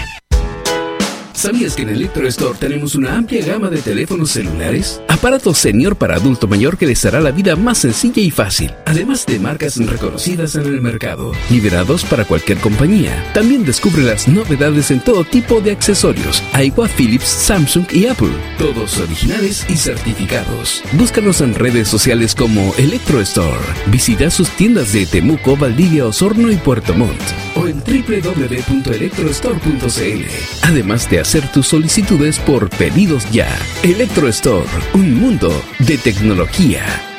[1.33, 5.01] ¿Sabías que en Electro Store tenemos una amplia gama de teléfonos celulares?
[5.07, 8.71] Aparatos senior para adulto mayor que les hará la vida más sencilla y fácil.
[8.85, 13.31] Además de marcas reconocidas en el mercado, liberados para cualquier compañía.
[13.33, 16.43] También descubre las novedades en todo tipo de accesorios.
[16.53, 18.33] Aiwa, Philips, Samsung y Apple.
[18.59, 20.83] Todos originales y certificados.
[20.93, 23.65] Búscanos en redes sociales como Electro Store.
[23.87, 27.21] Visita sus tiendas de Temuco, Valdivia, Osorno y Puerto Montt.
[27.55, 30.25] O en www.electrostore.cl.
[30.63, 33.49] Además de hacer tus solicitudes por pedidos ya.
[33.83, 35.49] Electro Store, un mundo
[35.79, 37.10] de tecnología.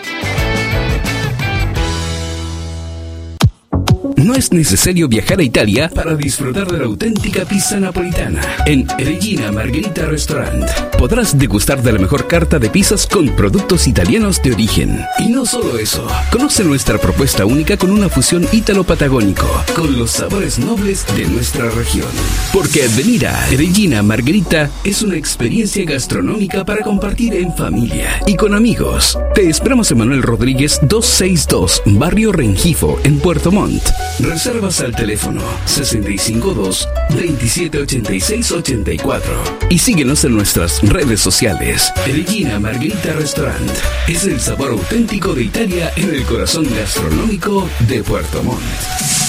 [4.23, 8.41] No es necesario viajar a Italia para disfrutar de la auténtica pizza napolitana.
[8.67, 10.65] En Regina Margherita Restaurant
[10.97, 15.01] podrás degustar de la mejor carta de pizzas con productos italianos de origen.
[15.19, 20.61] Y no solo eso, conoce nuestra propuesta única con una fusión ítalo-patagónico, con los sabores
[20.61, 22.07] nobles de nuestra región.
[22.53, 28.55] Porque venir a Regina Margherita es una experiencia gastronómica para compartir en familia y con
[28.55, 29.19] amigos.
[29.35, 33.83] Te esperamos en Manuel Rodríguez 262, Barrio Rengifo, en Puerto Montt.
[34.21, 39.33] Reservas al teléfono 652 2786 84
[39.71, 41.93] y síguenos en nuestras redes sociales.
[42.07, 43.71] Regina Margherita Restaurant
[44.09, 49.22] es el sabor auténtico de Italia en el corazón gastronómico de Puerto Montt.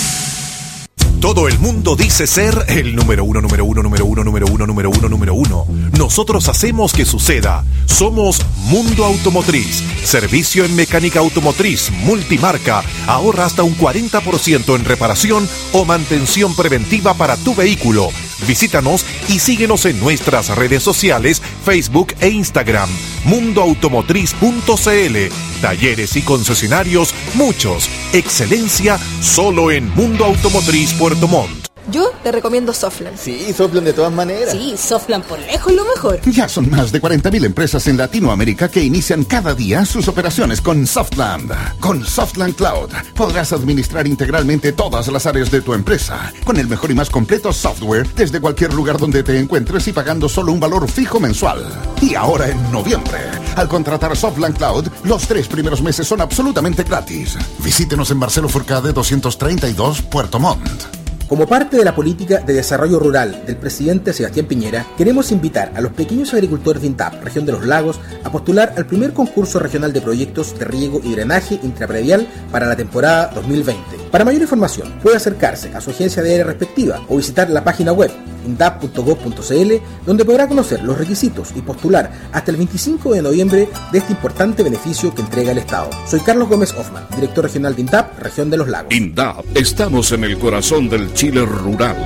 [1.23, 4.89] Todo el mundo dice ser el número uno, número uno, número uno, número uno, número
[4.89, 5.65] uno, número uno.
[5.97, 7.63] Nosotros hacemos que suceda.
[7.85, 9.81] Somos Mundo Automotriz.
[10.03, 12.83] Servicio en mecánica automotriz, multimarca.
[13.07, 18.09] Ahorra hasta un 40% en reparación o mantención preventiva para tu vehículo.
[18.45, 22.89] Visítanos y síguenos en nuestras redes sociales, Facebook e Instagram.
[23.23, 25.61] Mundoautomotriz.cl.
[25.61, 27.89] Talleres y concesionarios, muchos.
[28.11, 31.67] Excelencia solo en Mundo Automotriz Puerto Montt.
[31.91, 33.17] Yo te recomiendo Softland.
[33.19, 34.51] Sí, Softland de todas maneras.
[34.51, 36.21] Sí, Softland por lejos lo mejor.
[36.31, 40.87] Ya son más de 40.000 empresas en Latinoamérica que inician cada día sus operaciones con
[40.87, 41.51] Softland.
[41.79, 46.89] Con Softland Cloud podrás administrar integralmente todas las áreas de tu empresa, con el mejor
[46.89, 50.89] y más completo software desde cualquier lugar donde te encuentres y pagando solo un valor
[50.89, 51.63] fijo mensual.
[52.01, 53.19] Y ahora en noviembre,
[53.55, 57.37] al contratar Softland Cloud, los tres primeros meses son absolutamente gratis.
[57.59, 61.02] Visítenos en Marcelo Furcade 232, Puerto Montt.
[61.33, 65.81] Como parte de la política de desarrollo rural del presidente Sebastián Piñera, queremos invitar a
[65.81, 69.91] los pequeños agricultores de INTAP, región de los lagos, a postular al primer concurso regional
[69.93, 73.81] de proyectos de riego y drenaje intrapredial para la temporada 2020.
[74.11, 77.93] Para mayor información, puede acercarse a su agencia de área respectiva o visitar la página
[77.93, 78.11] web
[78.45, 79.73] intap.gov.cl,
[80.05, 84.63] donde podrá conocer los requisitos y postular hasta el 25 de noviembre de este importante
[84.63, 85.89] beneficio que entrega el Estado.
[86.07, 88.93] Soy Carlos Gómez Hoffman, director regional de INTAP, región de los lagos.
[88.93, 91.97] INDAP, estamos en el corazón del Chile rural.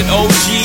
[0.00, 0.59] With OG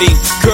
[0.00, 0.53] is blinding.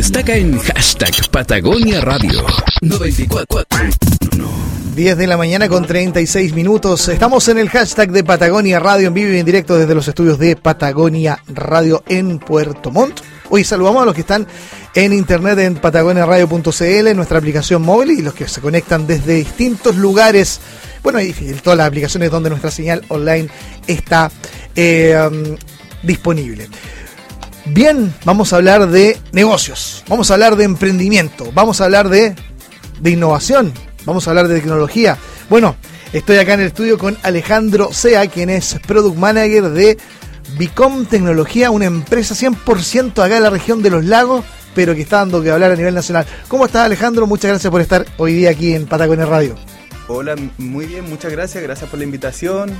[0.00, 2.42] Destaca en hashtag Patagonia Radio
[2.80, 3.66] 94.
[4.96, 7.06] 10 de la mañana con 36 minutos.
[7.08, 10.38] Estamos en el hashtag de Patagonia Radio en vivo y en directo desde los estudios
[10.38, 13.20] de Patagonia Radio en Puerto Montt.
[13.50, 14.46] Hoy saludamos a los que están
[14.94, 20.60] en internet en patagoniaradio.cl, nuestra aplicación móvil y los que se conectan desde distintos lugares.
[21.02, 23.50] Bueno, y todas las aplicaciones donde nuestra señal online
[23.86, 24.32] está
[24.74, 25.58] eh, um,
[26.02, 26.70] disponible.
[27.66, 32.34] Bien, vamos a hablar de negocios, vamos a hablar de emprendimiento, vamos a hablar de,
[33.00, 33.72] de innovación,
[34.04, 35.18] vamos a hablar de tecnología.
[35.48, 35.76] Bueno,
[36.12, 39.98] estoy acá en el estudio con Alejandro Sea, quien es Product Manager de
[40.58, 45.18] Bicom Tecnología, una empresa 100% acá en la región de los lagos, pero que está
[45.18, 46.26] dando que hablar a nivel nacional.
[46.48, 47.26] ¿Cómo estás Alejandro?
[47.26, 49.54] Muchas gracias por estar hoy día aquí en Patagonia Radio.
[50.08, 52.72] Hola, muy bien, muchas gracias, gracias por la invitación.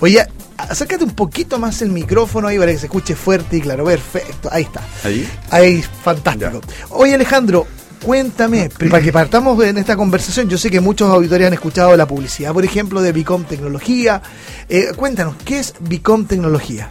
[0.00, 3.84] Oye, acércate un poquito más el micrófono ahí para que se escuche fuerte y claro.
[3.84, 4.82] Perfecto, ahí está.
[5.02, 5.28] Ahí.
[5.50, 6.60] Ahí, fantástico.
[6.90, 7.66] Oye, Alejandro,
[8.04, 12.06] cuéntame, para que partamos en esta conversación, yo sé que muchos auditores han escuchado la
[12.06, 14.22] publicidad, por ejemplo, de Bicom Tecnología.
[14.68, 16.90] Eh, cuéntanos, ¿qué es Bicom Tecnología?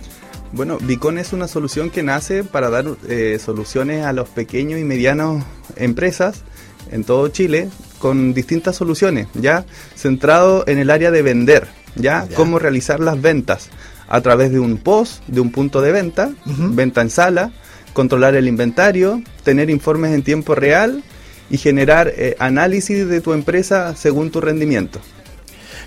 [0.51, 4.83] Bueno, Bicon es una solución que nace para dar eh, soluciones a los pequeños y
[4.83, 5.43] medianos
[5.75, 6.41] empresas
[6.91, 9.65] en todo Chile con distintas soluciones, ya
[9.95, 12.35] centrado en el área de vender, ya, Ya.
[12.35, 13.69] cómo realizar las ventas
[14.07, 17.51] a través de un post, de un punto de venta, venta en sala,
[17.93, 21.03] controlar el inventario, tener informes en tiempo real
[21.49, 24.99] y generar eh, análisis de tu empresa según tu rendimiento.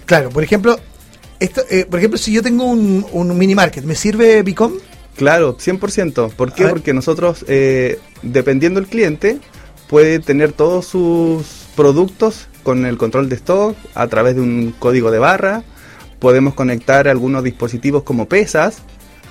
[0.07, 0.79] Claro, por ejemplo,
[1.41, 4.73] esto, eh, por ejemplo, si yo tengo un, un mini market, ¿me sirve Bicom?
[5.17, 6.31] Claro, 100%.
[6.33, 6.69] ¿Por qué?
[6.69, 9.39] Porque nosotros, eh, dependiendo del cliente,
[9.89, 15.11] puede tener todos sus productos con el control de stock a través de un código
[15.11, 15.63] de barra.
[16.19, 18.79] Podemos conectar algunos dispositivos como pesas,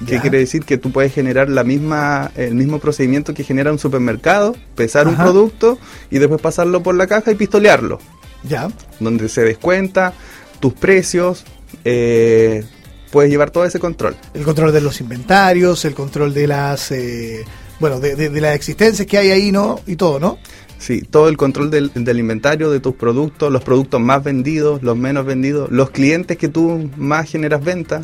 [0.06, 0.22] que Ya.
[0.22, 4.56] quiere decir que tú puedes generar la misma, el mismo procedimiento que genera un supermercado,
[4.76, 5.78] pesar un producto
[6.12, 8.00] y después pasarlo por la caja y pistolearlo
[8.44, 8.68] Ya.
[9.00, 10.14] donde se descuenta
[10.60, 11.46] tus precios,
[11.86, 12.64] eh,
[13.12, 14.16] puedes llevar todo ese control.
[14.34, 17.46] El control de los inventarios, el control de las, eh,
[17.80, 19.80] bueno, de, de- de las existencias que hay ahí, ¿no?
[19.88, 20.38] Y todo, ¿no?
[20.78, 25.26] Sí, todo el control del, inventario de tus productos, los productos más vendidos, los menos
[25.26, 28.02] vendidos, los clientes que tú más generas venta,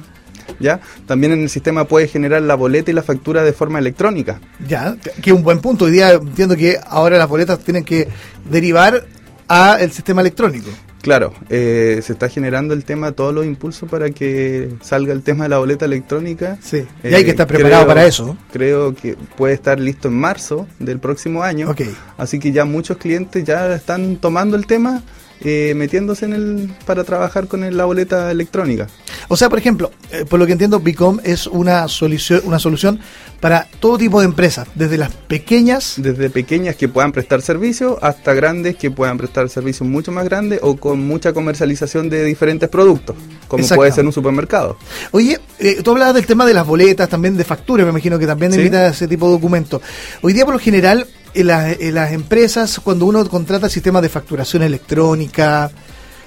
[0.60, 0.80] ¿ya?
[1.06, 4.40] También en el sistema puedes generar la boleta y la factura de forma electrónica.
[4.68, 5.86] Ya, que un buen punto.
[5.86, 8.08] Hoy día entiendo que ahora las boletas tienen que
[8.50, 9.06] derivar
[9.48, 10.70] a el sistema electrónico.
[11.02, 15.46] Claro, eh, se está generando el tema, todos los impulsos para que salga el tema
[15.46, 16.58] de la boleta electrónica.
[16.62, 18.38] Sí, y hay que estar preparado para eso.
[18.54, 21.70] Creo que puede estar listo en marzo del próximo año.
[21.70, 21.82] Ok.
[22.18, 25.02] Así que ya muchos clientes ya están tomando el tema,
[25.44, 28.88] eh, metiéndose en el para trabajar con el- la boleta electrónica.
[29.28, 33.00] O sea, por ejemplo, eh, por lo que entiendo, Bicom es una solución, una solución
[33.40, 35.96] para todo tipo de empresas, desde las pequeñas.
[35.98, 40.60] Desde pequeñas que puedan prestar servicio hasta grandes que puedan prestar servicios mucho más grandes
[40.62, 43.16] o con mucha comercialización de diferentes productos,
[43.48, 43.80] como Exacto.
[43.80, 44.78] puede ser un supermercado.
[45.12, 48.28] Oye, eh, tú hablabas del tema de las boletas, también de facturas, me imagino que
[48.28, 48.60] también Sí.
[48.60, 49.82] invita a ese tipo de documentos.
[50.22, 54.10] Hoy día, por lo general, en las, en las empresas, cuando uno contrata sistemas de
[54.10, 55.72] facturación electrónica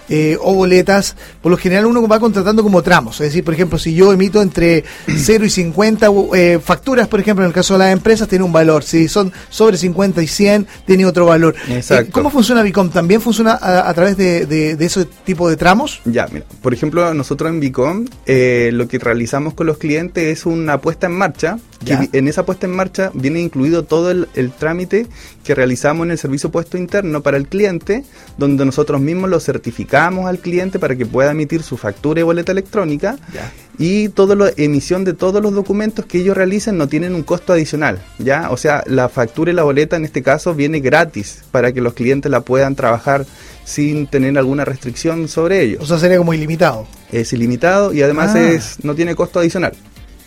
[0.07, 3.15] eh, o boletas, por lo general uno va contratando como tramos.
[3.23, 4.85] Es decir, por ejemplo, si yo emito entre
[5.17, 8.53] 0 y 50 eh, facturas, por ejemplo, en el caso de las empresas, tiene un
[8.53, 8.83] valor.
[8.85, 11.55] Si son sobre 50 y 100, tiene otro valor.
[11.71, 12.05] Exacto.
[12.05, 12.91] Eh, ¿Cómo funciona Bicom?
[12.91, 16.03] ¿También funciona a, a través de, de- de ese tipo de tramos?
[16.05, 20.45] Ya, mira, por ejemplo, nosotros en Bicom eh, lo que realizamos con los clientes es
[20.45, 21.59] una puesta en marcha.
[21.85, 25.07] Que en esa puesta en marcha viene incluido todo el, el trámite
[25.45, 28.05] que realizamos en el servicio puesto interno para el cliente,
[28.39, 32.53] donde nosotros mismos lo certificamos al cliente para que pueda emitir su factura y boleta
[32.53, 33.17] electrónica.
[33.77, 37.53] Y toda la emisión de todos los documentos que ellos realicen no tienen un costo
[37.53, 38.51] adicional, ¿ya?
[38.51, 41.95] O sea, la factura y la boleta en este caso viene gratis para que los
[41.95, 43.27] clientes la puedan trabajar
[43.65, 45.83] sin tener alguna restricción sobre ellos.
[45.83, 46.87] O sea, sería como ilimitado.
[47.11, 48.41] Es ilimitado y además Ah.
[48.51, 49.73] es no tiene costo adicional.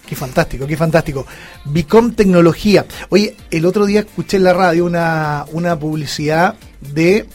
[0.07, 1.27] Qué fantástico, qué fantástico.
[1.65, 2.85] Bicom Tecnología.
[3.09, 6.55] Oye, el otro día escuché en la radio una, una publicidad
[6.93, 7.25] de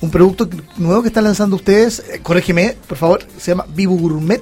[0.00, 2.04] un producto nuevo que están lanzando ustedes.
[2.10, 3.26] Eh, corrígeme, por favor.
[3.38, 4.40] Se llama Vivo Gourmet.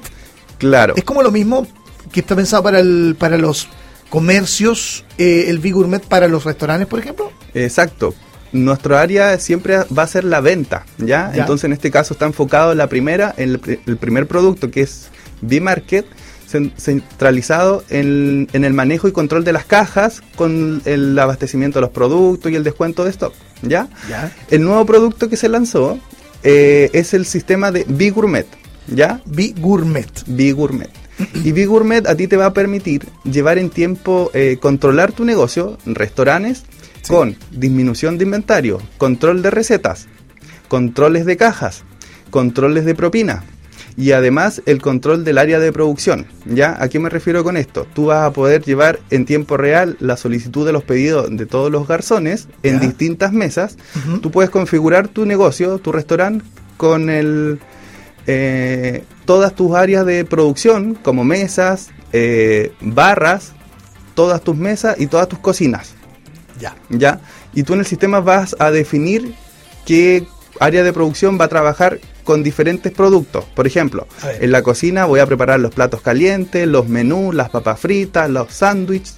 [0.58, 0.94] Claro.
[0.94, 1.66] Es como lo mismo
[2.12, 3.66] que está pensado para, el, para los
[4.10, 7.32] comercios, eh, el Vivo Gourmet para los restaurantes, por ejemplo.
[7.54, 8.14] Exacto.
[8.52, 11.32] Nuestro área siempre va a ser la venta, ¿ya?
[11.34, 11.40] Ya.
[11.40, 15.08] Entonces en este caso está enfocado la primera, en el, el primer producto que es
[15.40, 16.06] B-Market,
[16.48, 21.90] centralizado en, en el manejo y control de las cajas con el abastecimiento de los
[21.90, 23.88] productos y el descuento de stock, ¿ya?
[24.08, 24.32] Ya.
[24.50, 25.98] El nuevo producto que se lanzó
[26.42, 28.46] eh, es el sistema de B-Gourmet,
[28.86, 29.20] ¿ya?
[29.26, 30.08] B-Gourmet.
[30.26, 30.90] B-Gourmet.
[31.34, 35.24] Y Big Gourmet a ti te va a permitir llevar en tiempo, eh, controlar tu
[35.24, 36.64] negocio, restaurantes,
[37.08, 40.06] con disminución de inventario, control de recetas,
[40.68, 41.82] controles de cajas,
[42.30, 43.42] controles de propina
[43.98, 46.24] y además el control del área de producción.
[46.46, 46.76] ¿Ya?
[46.80, 47.84] ¿A qué me refiero con esto?
[47.94, 51.68] Tú vas a poder llevar en tiempo real la solicitud de los pedidos de todos
[51.72, 52.86] los garzones en Ya.
[52.86, 53.76] distintas mesas.
[54.22, 56.44] Tú puedes configurar tu negocio, tu restaurante
[56.76, 57.58] con el
[58.28, 63.52] eh, todas tus áreas de producción como mesas, eh, barras,
[64.14, 65.94] todas tus mesas y todas tus cocinas.
[66.60, 66.76] Ya.
[66.88, 67.20] ¿ya?
[67.52, 69.34] Y tú en el sistema vas a definir
[69.86, 70.24] qué
[70.60, 73.46] área de producción va a trabajar con diferentes productos.
[73.56, 74.06] Por ejemplo,
[74.38, 78.52] en la cocina voy a preparar los platos calientes, los menús, las papas fritas, los
[78.52, 79.14] sándwiches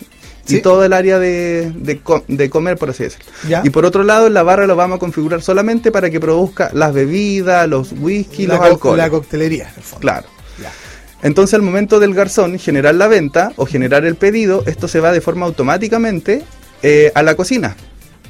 [0.47, 0.61] y Sí.
[0.63, 3.27] todo el área de, de co- de comer, por así decirlo.
[3.49, 3.63] Ya.
[3.65, 6.71] Y por otro lado, en la barra lo vamos a configurar solamente para que produzca
[6.73, 8.99] las bebidas, los whisky, la, los co- alcoholes.
[9.05, 10.01] la coctelería, en el fondo.
[10.03, 10.27] Claro.
[11.23, 15.11] Entonces al momento del garzón generar la venta o generar el pedido, esto se va
[15.13, 16.43] de forma automáticamente
[16.83, 17.77] eh, a la cocina.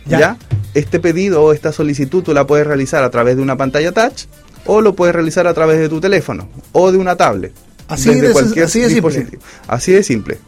[0.06, 0.18] Ya.
[0.18, 0.36] Ya.
[0.74, 4.22] Este pedido o esta solicitud tú la puedes realizar a través de una pantalla touch
[4.66, 7.52] o lo puedes realizar a través de tu teléfono o de una tablet.
[7.88, 9.10] Así desde de- cualquier así de simple.
[9.10, 9.42] dispositivo.
[9.66, 10.38] Así de simple.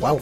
[0.00, 0.20] Wow.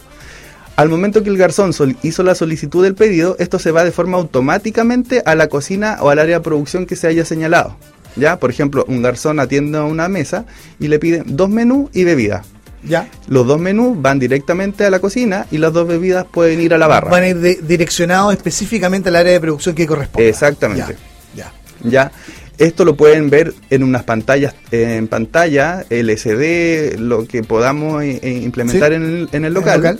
[0.76, 1.72] Al momento que el garzón
[2.02, 6.08] hizo la solicitud del pedido, esto se va de forma automáticamente a la cocina o
[6.10, 7.76] al área de producción que se haya señalado.
[8.16, 8.38] ¿Ya?
[8.38, 10.44] Por ejemplo, un garzón atiende a una mesa
[10.78, 12.42] y le pide dos menús y bebida.
[12.84, 13.08] Ya.
[13.28, 16.78] Los dos menús van directamente a la cocina y las dos bebidas pueden ir a
[16.78, 17.10] la barra.
[17.10, 20.28] Van a ir direccionados específicamente al área de producción que corresponde.
[20.28, 20.96] Exactamente.
[21.34, 21.52] Ya.
[21.84, 22.12] ¿Ya?
[22.58, 28.96] Esto lo pueden ver en unas pantallas, en pantalla, LCD, lo que podamos implementar Sí.
[28.96, 29.98] en, el, en el el local.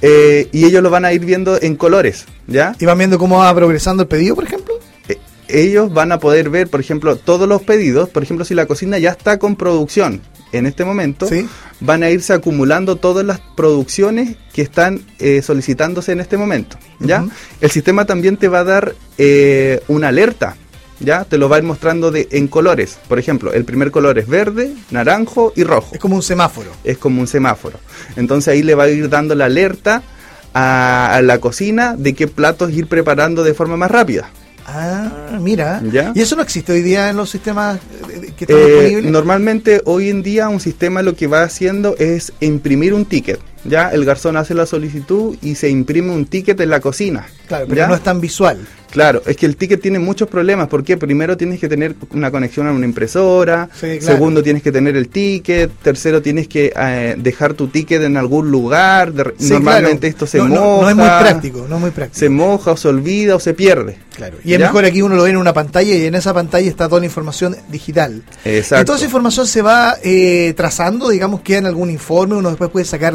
[0.00, 2.74] Eh, y ellos lo van a ir viendo en colores, ¿ya?
[2.80, 4.74] ¿Y van viendo cómo va progresando el pedido, por ejemplo?
[5.08, 5.18] Eh,
[5.48, 8.08] ellos van a poder ver, por ejemplo, todos los pedidos.
[8.08, 10.20] Por ejemplo, si la cocina ya está con producción
[10.52, 11.46] en este momento, Sí.
[11.80, 16.78] van a irse acumulando todas las producciones que están eh, solicitándose en este momento.
[16.98, 17.24] ¿ya?
[17.60, 20.56] El sistema también te va a dar eh, una alerta.
[21.02, 21.24] ¿Ya?
[21.24, 22.98] Te lo va a ir mostrando de, en colores.
[23.08, 25.94] Por ejemplo, el primer color es verde, naranjo y rojo.
[25.94, 26.70] Es como un semáforo.
[26.84, 27.78] Es como un semáforo.
[28.16, 30.02] Entonces ahí le va a ir dando la alerta
[30.54, 34.30] a, a la cocina de qué platos ir preparando de forma más rápida.
[34.64, 35.82] Ah, mira.
[35.90, 36.12] ¿Ya?
[36.14, 37.78] ¿Y eso no existe hoy día en los sistemas
[38.10, 39.10] eh, que están Eh, disponibles?
[39.12, 43.40] normalmente hoy en día un sistema lo que va haciendo es imprimir un ticket.
[43.64, 47.26] Ya el garzón hace la solicitud y se imprime un ticket en la cocina.
[47.48, 47.88] Claro, pero ¿ya?
[47.88, 48.58] no es tan visual.
[48.92, 50.68] Claro, es que el ticket tiene muchos problemas.
[50.68, 53.68] porque Primero tienes que tener una conexión a una impresora.
[53.74, 54.02] Sí, claro.
[54.14, 55.70] Segundo tienes que tener el ticket.
[55.82, 59.12] Tercero tienes que eh, dejar tu ticket en algún lugar.
[59.12, 60.10] de- Sí, normalmente claro.
[60.10, 60.82] esto se No, no, moja.
[60.82, 62.18] no es muy práctico, no es muy práctico.
[62.20, 63.98] Se moja o se olvida o se pierde.
[64.14, 64.36] Claro.
[64.44, 66.86] Y es mejor aquí uno lo ve en una pantalla y en esa pantalla está
[66.86, 68.22] toda la información digital.
[68.44, 68.82] Exacto.
[68.82, 72.70] Y toda esa información se va eh, trazando, digamos, queda en algún informe, uno después
[72.70, 73.14] puede sacar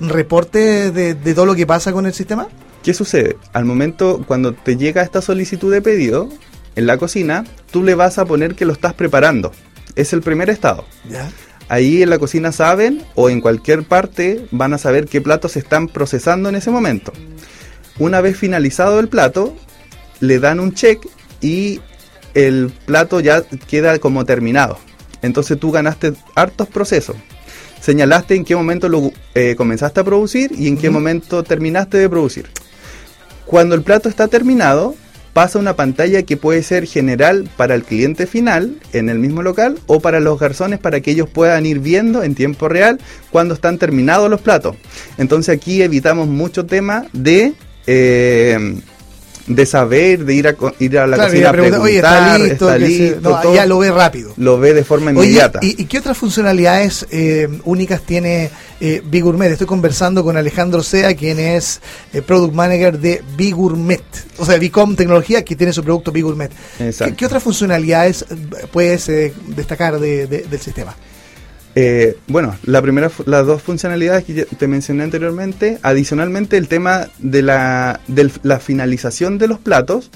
[0.00, 2.46] reportes de, de todo lo que pasa con el sistema.
[2.82, 3.36] ¿Qué sucede?
[3.52, 6.28] Al momento, cuando te llega esta solicitud de pedido
[6.76, 9.52] en la cocina, tú le vas a poner que lo estás preparando.
[9.96, 10.84] Es el primer estado.
[11.08, 11.30] Ya.
[11.68, 15.58] Ahí en la cocina saben, o en cualquier parte, van a saber qué platos se
[15.58, 17.12] están procesando en ese momento.
[17.98, 19.56] Una vez finalizado el plato,
[20.20, 21.04] le dan un check
[21.40, 21.80] y
[22.34, 24.78] el plato ya queda como terminado.
[25.20, 27.16] Entonces tú ganaste hartos procesos.
[27.80, 32.08] Señalaste en qué momento lo eh, comenzaste a producir y en qué momento terminaste de
[32.08, 32.48] producir.
[33.48, 34.94] Cuando el plato está terminado,
[35.32, 39.78] pasa una pantalla que puede ser general para el cliente final en el mismo local
[39.86, 43.00] o para los garzones para que ellos puedan ir viendo en tiempo real
[43.30, 44.76] cuando están terminados los platos.
[45.16, 47.54] Entonces aquí evitamos mucho tema de...
[47.86, 48.80] eh,
[49.48, 52.10] de saber, de ir a, ir a la Claro, cocina a le pregunta, "Oye, ¿está
[52.10, 52.54] preguntar, listo?
[52.72, 53.54] está listo, no, todo.
[53.54, 54.32] ya lo ve rápido.
[54.36, 55.58] Lo ve de forma Oye, inmediata.
[55.62, 58.50] ¿y, y qué otras funcionalidades eh, únicas tiene
[58.80, 59.02] eh?
[59.52, 61.80] Estoy conversando con Alejandro Sea, quien es
[62.12, 64.02] eh, Product Manager de Big Gourmet,
[64.38, 66.50] o sea, Bicom Tecnología, que tiene su producto Big Gourmet.
[66.78, 67.12] Exacto.
[67.12, 68.36] ¿Qué, qué otras funcionalidades eh,
[68.70, 70.94] puedes eh, destacar de- de- del sistema?
[71.74, 77.42] Eh, bueno, la primera, las dos funcionalidades que te mencioné anteriormente, adicionalmente el tema de
[77.42, 80.10] la, de la finalización de los platos,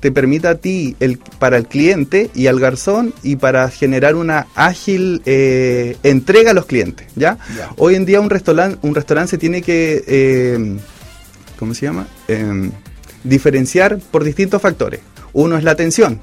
[0.00, 4.48] te permite a ti, el, para el cliente y al garzón, y para generar una
[4.56, 7.38] ágil eh, entrega a los clientes, ¿ya?
[7.76, 10.76] Hoy en día un restaurante un restaurante se tiene que, eh,
[11.56, 12.08] ¿cómo se llama?
[12.26, 12.72] Em,
[13.22, 15.00] diferenciar por distintos factores.
[15.32, 16.20] Uno es la atención,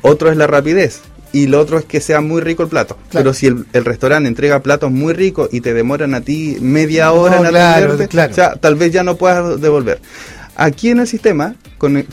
[0.00, 1.02] otro es la rapidez
[1.32, 2.98] y lo otro es que sea muy rico el plato.
[3.10, 7.12] Pero si el, el restaurante entrega platos muy ricos y te demoran a ti media
[7.12, 8.32] hora No, en atenderte, claro.
[8.32, 10.00] o sea, tal vez ya no puedas devolver.
[10.56, 12.04] Aquí en el sistema, con,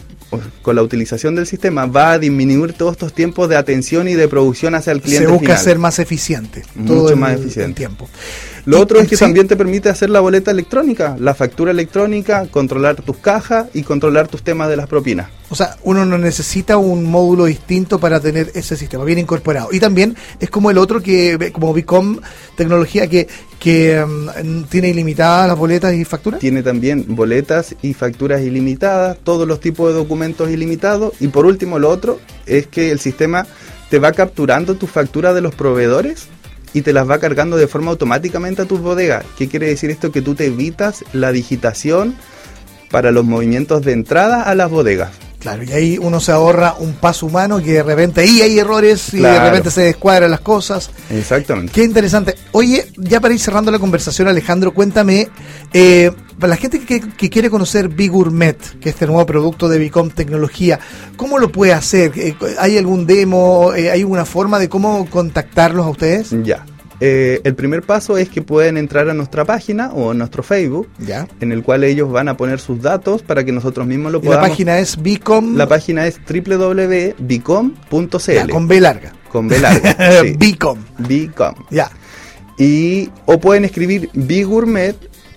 [0.61, 4.27] con la utilización del sistema va a disminuir todos estos tiempos de atención y de
[4.27, 5.63] producción hacia el cliente Se busca final.
[5.63, 6.63] ser más eficiente.
[6.75, 7.73] Mucho todo el- más el eficiente.
[7.75, 8.07] tiempo.
[8.69, 9.25] Lo otro es que sí.
[9.25, 14.27] también te permite hacer la boleta electrónica, la factura electrónica, controlar tus cajas y controlar
[14.27, 15.29] tus temas de las propinas.
[15.49, 19.69] O sea, uno no necesita un módulo distinto para tener ese sistema bien incorporado.
[19.71, 22.19] Y también es como el otro que, como Bicom
[22.55, 23.27] tecnología que,
[23.59, 26.39] que mm, tiene ilimitadas las boletas y facturas.
[26.39, 31.13] Tiene también boletas y facturas ilimitadas, todos los tipos de documentos ilimitados.
[31.19, 33.47] Y por último, lo otro es que el sistema
[33.89, 36.27] te va capturando tus facturas de los proveedores
[36.73, 39.25] y te las va cargando de forma automáticamente a tus bodegas.
[39.37, 40.11] ¿Qué quiere decir esto?
[40.11, 42.15] Que tú te evitas la digitación
[42.91, 45.11] para los movimientos de entrada a las bodegas.
[45.39, 49.13] Claro, y ahí uno se ahorra un paso humano que de repente ahí hay errores
[49.13, 50.91] y de repente se descuadran las cosas.
[51.09, 51.71] Exactamente.
[51.71, 52.35] Qué interesante.
[52.51, 55.29] Oye, ya para ir cerrando la conversación, Alejandro, cuéntame,
[55.71, 59.77] eh, para la gente que, que quiere conocer Bigourmet, que es este nuevo producto de
[59.79, 60.79] Bicom Tecnología,
[61.17, 62.11] ¿cómo lo puede hacer?
[62.15, 63.73] Eh, ¿Hay algún demo?
[63.75, 66.33] Eh, ¿Hay alguna forma de cómo contactarlos a ustedes?
[66.43, 66.65] Ya.
[67.01, 70.89] Eh, el primer paso es que pueden entrar a nuestra página o a nuestro Facebook,
[70.99, 71.27] Ya.
[71.39, 74.23] en el cual ellos van a poner sus datos para que nosotros mismos lo Y
[74.23, 74.49] la podamos.
[74.49, 75.55] página es Bicom.
[75.55, 76.19] La página es
[77.29, 78.49] www.bicom.cl.
[78.51, 79.13] Con B larga.
[79.31, 80.21] Con B larga.
[80.21, 80.33] sí.
[80.37, 80.77] Bicom.
[80.97, 81.53] Bicom.
[81.69, 81.89] Ya.
[82.57, 84.09] Y, o pueden escribir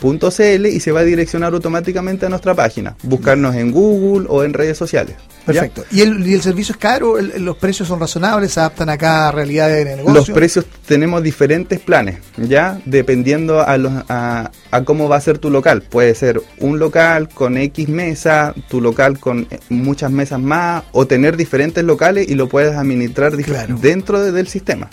[0.03, 2.97] bigourmet.cl y se va a direccionar automáticamente a nuestra página.
[3.03, 5.17] Buscarnos en Google o en redes sociales.
[5.47, 5.85] Perfecto.
[5.91, 7.19] ¿Y el, y el servicio es caro?
[7.19, 8.53] ¿El- ¿Los precios son razonables?
[8.53, 10.15] ¿Se adaptan acá a realidades de negocio?
[10.15, 15.39] Los precios tenemos diferentes planes, ya dependiendo a, los, a, a cómo va a ser
[15.39, 15.83] tu local.
[15.83, 21.07] Puede ser un local con X mesa, tu local con eh, muchas mesas más, o
[21.07, 24.89] tener diferentes locales y lo puedes administrar dentro de- del sistema.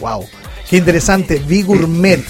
[0.00, 0.24] Wow.
[0.68, 1.40] Qué interesante.
[1.46, 2.24] Bigourmet.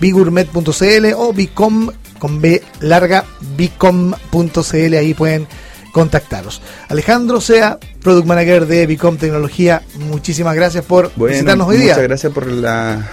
[0.00, 3.24] Bigourmet.cl o Bicom con B larga.
[3.56, 4.94] Bicom.cl.
[4.94, 5.46] Ahí pueden
[5.92, 6.60] contactaros.
[6.88, 9.82] Alejandro Sea, Product Manager de Bicom Tecnología.
[10.08, 12.06] Muchísimas gracias por Bueno, visitarnos hoy muchas día.
[12.06, 13.08] gracias por la,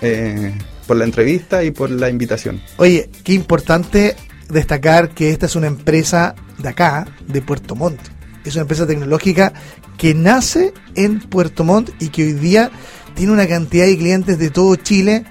[0.00, 0.52] eh,
[0.86, 2.60] por la entrevista y por la invitación.
[2.76, 4.16] Oye, qué importante
[4.48, 8.00] destacar que esta es una empresa de acá, de Puerto Montt.
[8.44, 9.52] Es una empresa tecnológica
[9.96, 12.70] que nace en Puerto Montt y que hoy día
[13.14, 15.24] tiene una cantidad de clientes de todo Chile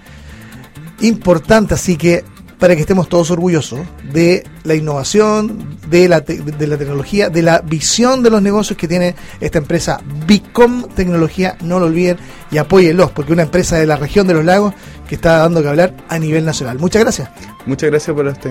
[1.01, 1.73] importante.
[1.73, 2.23] Así que
[2.59, 3.79] para que estemos todos orgullosos
[4.11, 8.77] de la innovación, de la, te- de la tecnología, de la visión de los negocios
[8.77, 11.55] que tiene esta empresa Bicom Tecnología.
[11.61, 12.17] No lo olviden
[12.51, 14.73] y apóyenlos, porque es una empresa de la región de los lagos
[15.07, 16.77] que está dando que hablar a nivel nacional.
[16.79, 17.29] Muchas gracias.
[17.65, 18.49] Muchas gracias por este.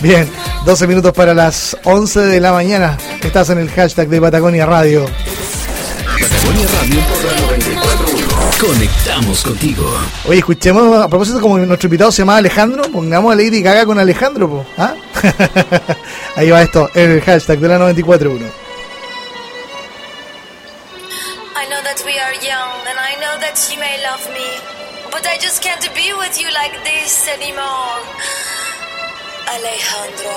[0.00, 0.26] Bien,
[0.64, 2.96] 12 minutos para las 11 de la mañana.
[3.22, 5.04] Estás en el hashtag de Patagonia Radio.
[5.04, 7.89] Patagonia Radio por la 94.1.
[8.60, 9.90] Conectamos contigo.
[10.28, 13.98] Oye, escuchemos, a propósito, como nuestro invitado se llama Alejandro, pongamos a Lady Gaga con
[13.98, 14.94] Alejandro, po, ¿ah?
[16.36, 18.50] Ahí va esto, en el hashtag de la 94.1.
[21.56, 24.44] I know that we are young and I know that you may love me,
[25.10, 28.04] but I just can't be with you like this anymore.
[29.48, 30.36] Alejandro.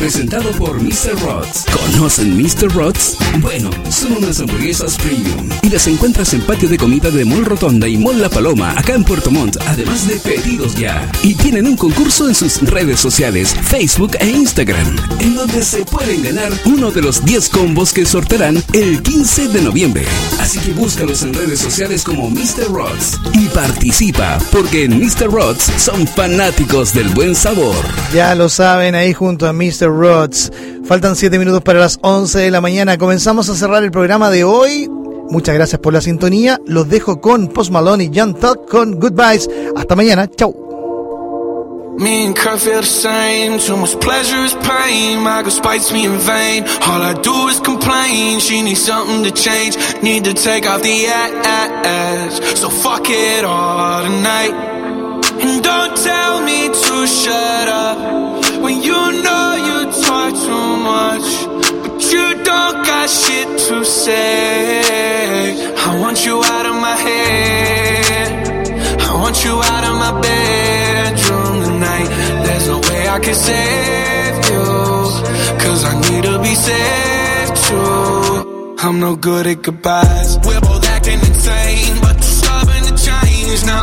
[0.00, 1.14] Presentado por Mr.
[1.22, 1.66] Rods.
[1.92, 2.72] ¿Conocen Mr.
[2.72, 3.18] Rods?
[3.40, 4.96] Bueno, son unas hamburguesas
[5.90, 9.30] encuentras en patio de comida de Mall Rotonda y Mall La Paloma, acá en Puerto
[9.30, 11.10] Montt, además de pedidos ya.
[11.22, 16.22] Y tienen un concurso en sus redes sociales, Facebook e Instagram, en donde se pueden
[16.22, 20.04] ganar uno de los 10 combos que sortearán el 15 de noviembre.
[20.38, 22.72] Así que búscalos en redes sociales como Mr.
[22.72, 25.30] Rods y participa, porque en Mr.
[25.30, 27.76] Rods son fanáticos del buen sabor.
[28.14, 29.88] Ya lo saben, ahí junto a Mr.
[29.88, 30.52] Rods.
[30.84, 32.98] Faltan 7 minutos para las 11 de la mañana.
[32.98, 34.89] Comenzamos a cerrar el programa de hoy.
[35.30, 36.60] Muchas gracias por la sintonía.
[36.66, 39.48] Los dejo con Post Malone y Young Talk con Goodbyes.
[39.76, 40.28] Hasta mañana.
[40.28, 40.70] Chau.
[41.98, 43.58] Me and Kurt feel the same.
[43.58, 45.22] Too much pleasure is pain.
[45.22, 46.64] My girl spites me in vain.
[46.82, 48.40] All I do is complain.
[48.40, 49.76] She needs something to change.
[50.02, 52.40] Need to take off the ass.
[52.58, 54.54] So fuck it all tonight.
[55.42, 57.98] And don't tell me to shut up
[58.62, 61.49] when you know you talk too much.
[62.50, 65.54] Don't got shit to say.
[65.86, 68.28] I want you out of my head.
[69.08, 72.08] I want you out of my bedroom tonight.
[72.44, 74.64] There's no way I can save you.
[75.62, 78.76] Cause I need to be saved too.
[78.84, 80.30] I'm no good at goodbyes.
[80.46, 83.60] We're both acting insane, but too stubborn to change.
[83.70, 83.82] Now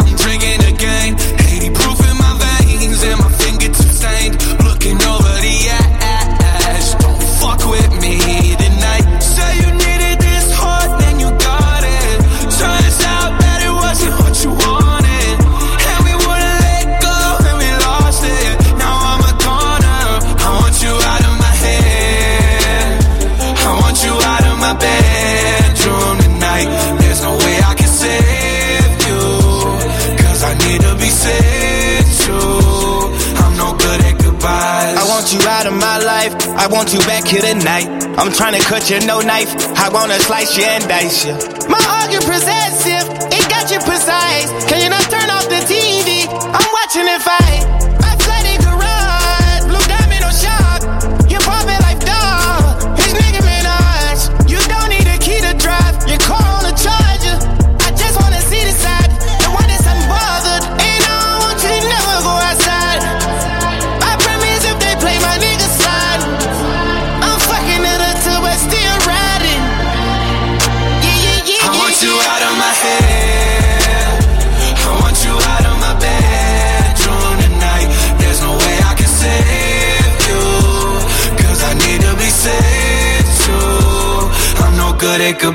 [36.88, 37.88] want you back here tonight.
[38.18, 39.51] I'm trying to cut you, no knife.
[39.76, 41.34] I wanna slice you and dice you.
[41.68, 44.47] My argument possessive, it got you precise.
[44.69, 46.27] Can you not turn off the TV?
[46.31, 47.47] I'm watching it fight.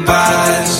[0.04, 0.72] Bye.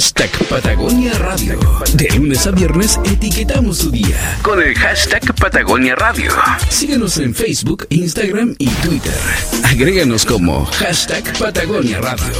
[0.00, 1.60] Hashtag Patagonia Radio.
[1.92, 6.32] De lunes a viernes etiquetamos su día con el hashtag Patagonia Radio.
[6.70, 9.12] Síguenos en Facebook, Instagram y Twitter.
[9.62, 12.32] Agréganos como hashtag Patagonia Radio.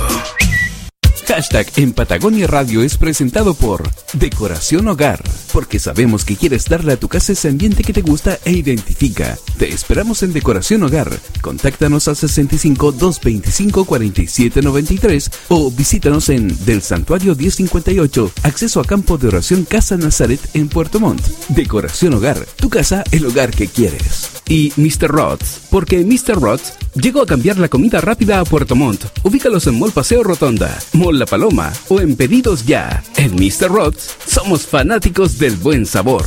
[1.28, 3.82] Hashtag en Patagonia Radio es presentado por
[4.14, 8.38] Decoración Hogar, porque sabemos que quieres darle a tu casa ese ambiente que te gusta
[8.44, 9.38] e identifica.
[9.58, 11.10] Te esperamos en Decoración Hogar.
[11.40, 19.18] Contáctanos al 65 225 47 93 o visítanos en Del Santuario 1058, acceso a campo
[19.18, 21.24] de oración Casa Nazaret en Puerto Montt.
[21.48, 24.30] Decoración Hogar, tu casa, el hogar que quieres.
[24.48, 25.08] Y Mr.
[25.08, 26.40] Rods, porque Mr.
[26.40, 29.04] Rods llegó a cambiar la comida rápida a Puerto Montt.
[29.22, 33.02] Ubícalos en Mall Paseo Rotonda, Mall La Paloma o en Pedidos Ya.
[33.16, 33.68] En Mr.
[33.68, 36.26] Rods somos fanáticos del buen sabor.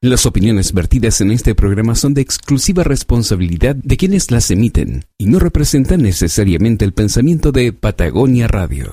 [0.00, 5.26] Las opiniones vertidas en este programa son de exclusiva responsabilidad de quienes las emiten y
[5.26, 8.88] no representan necesariamente el pensamiento de Patagonia Radio.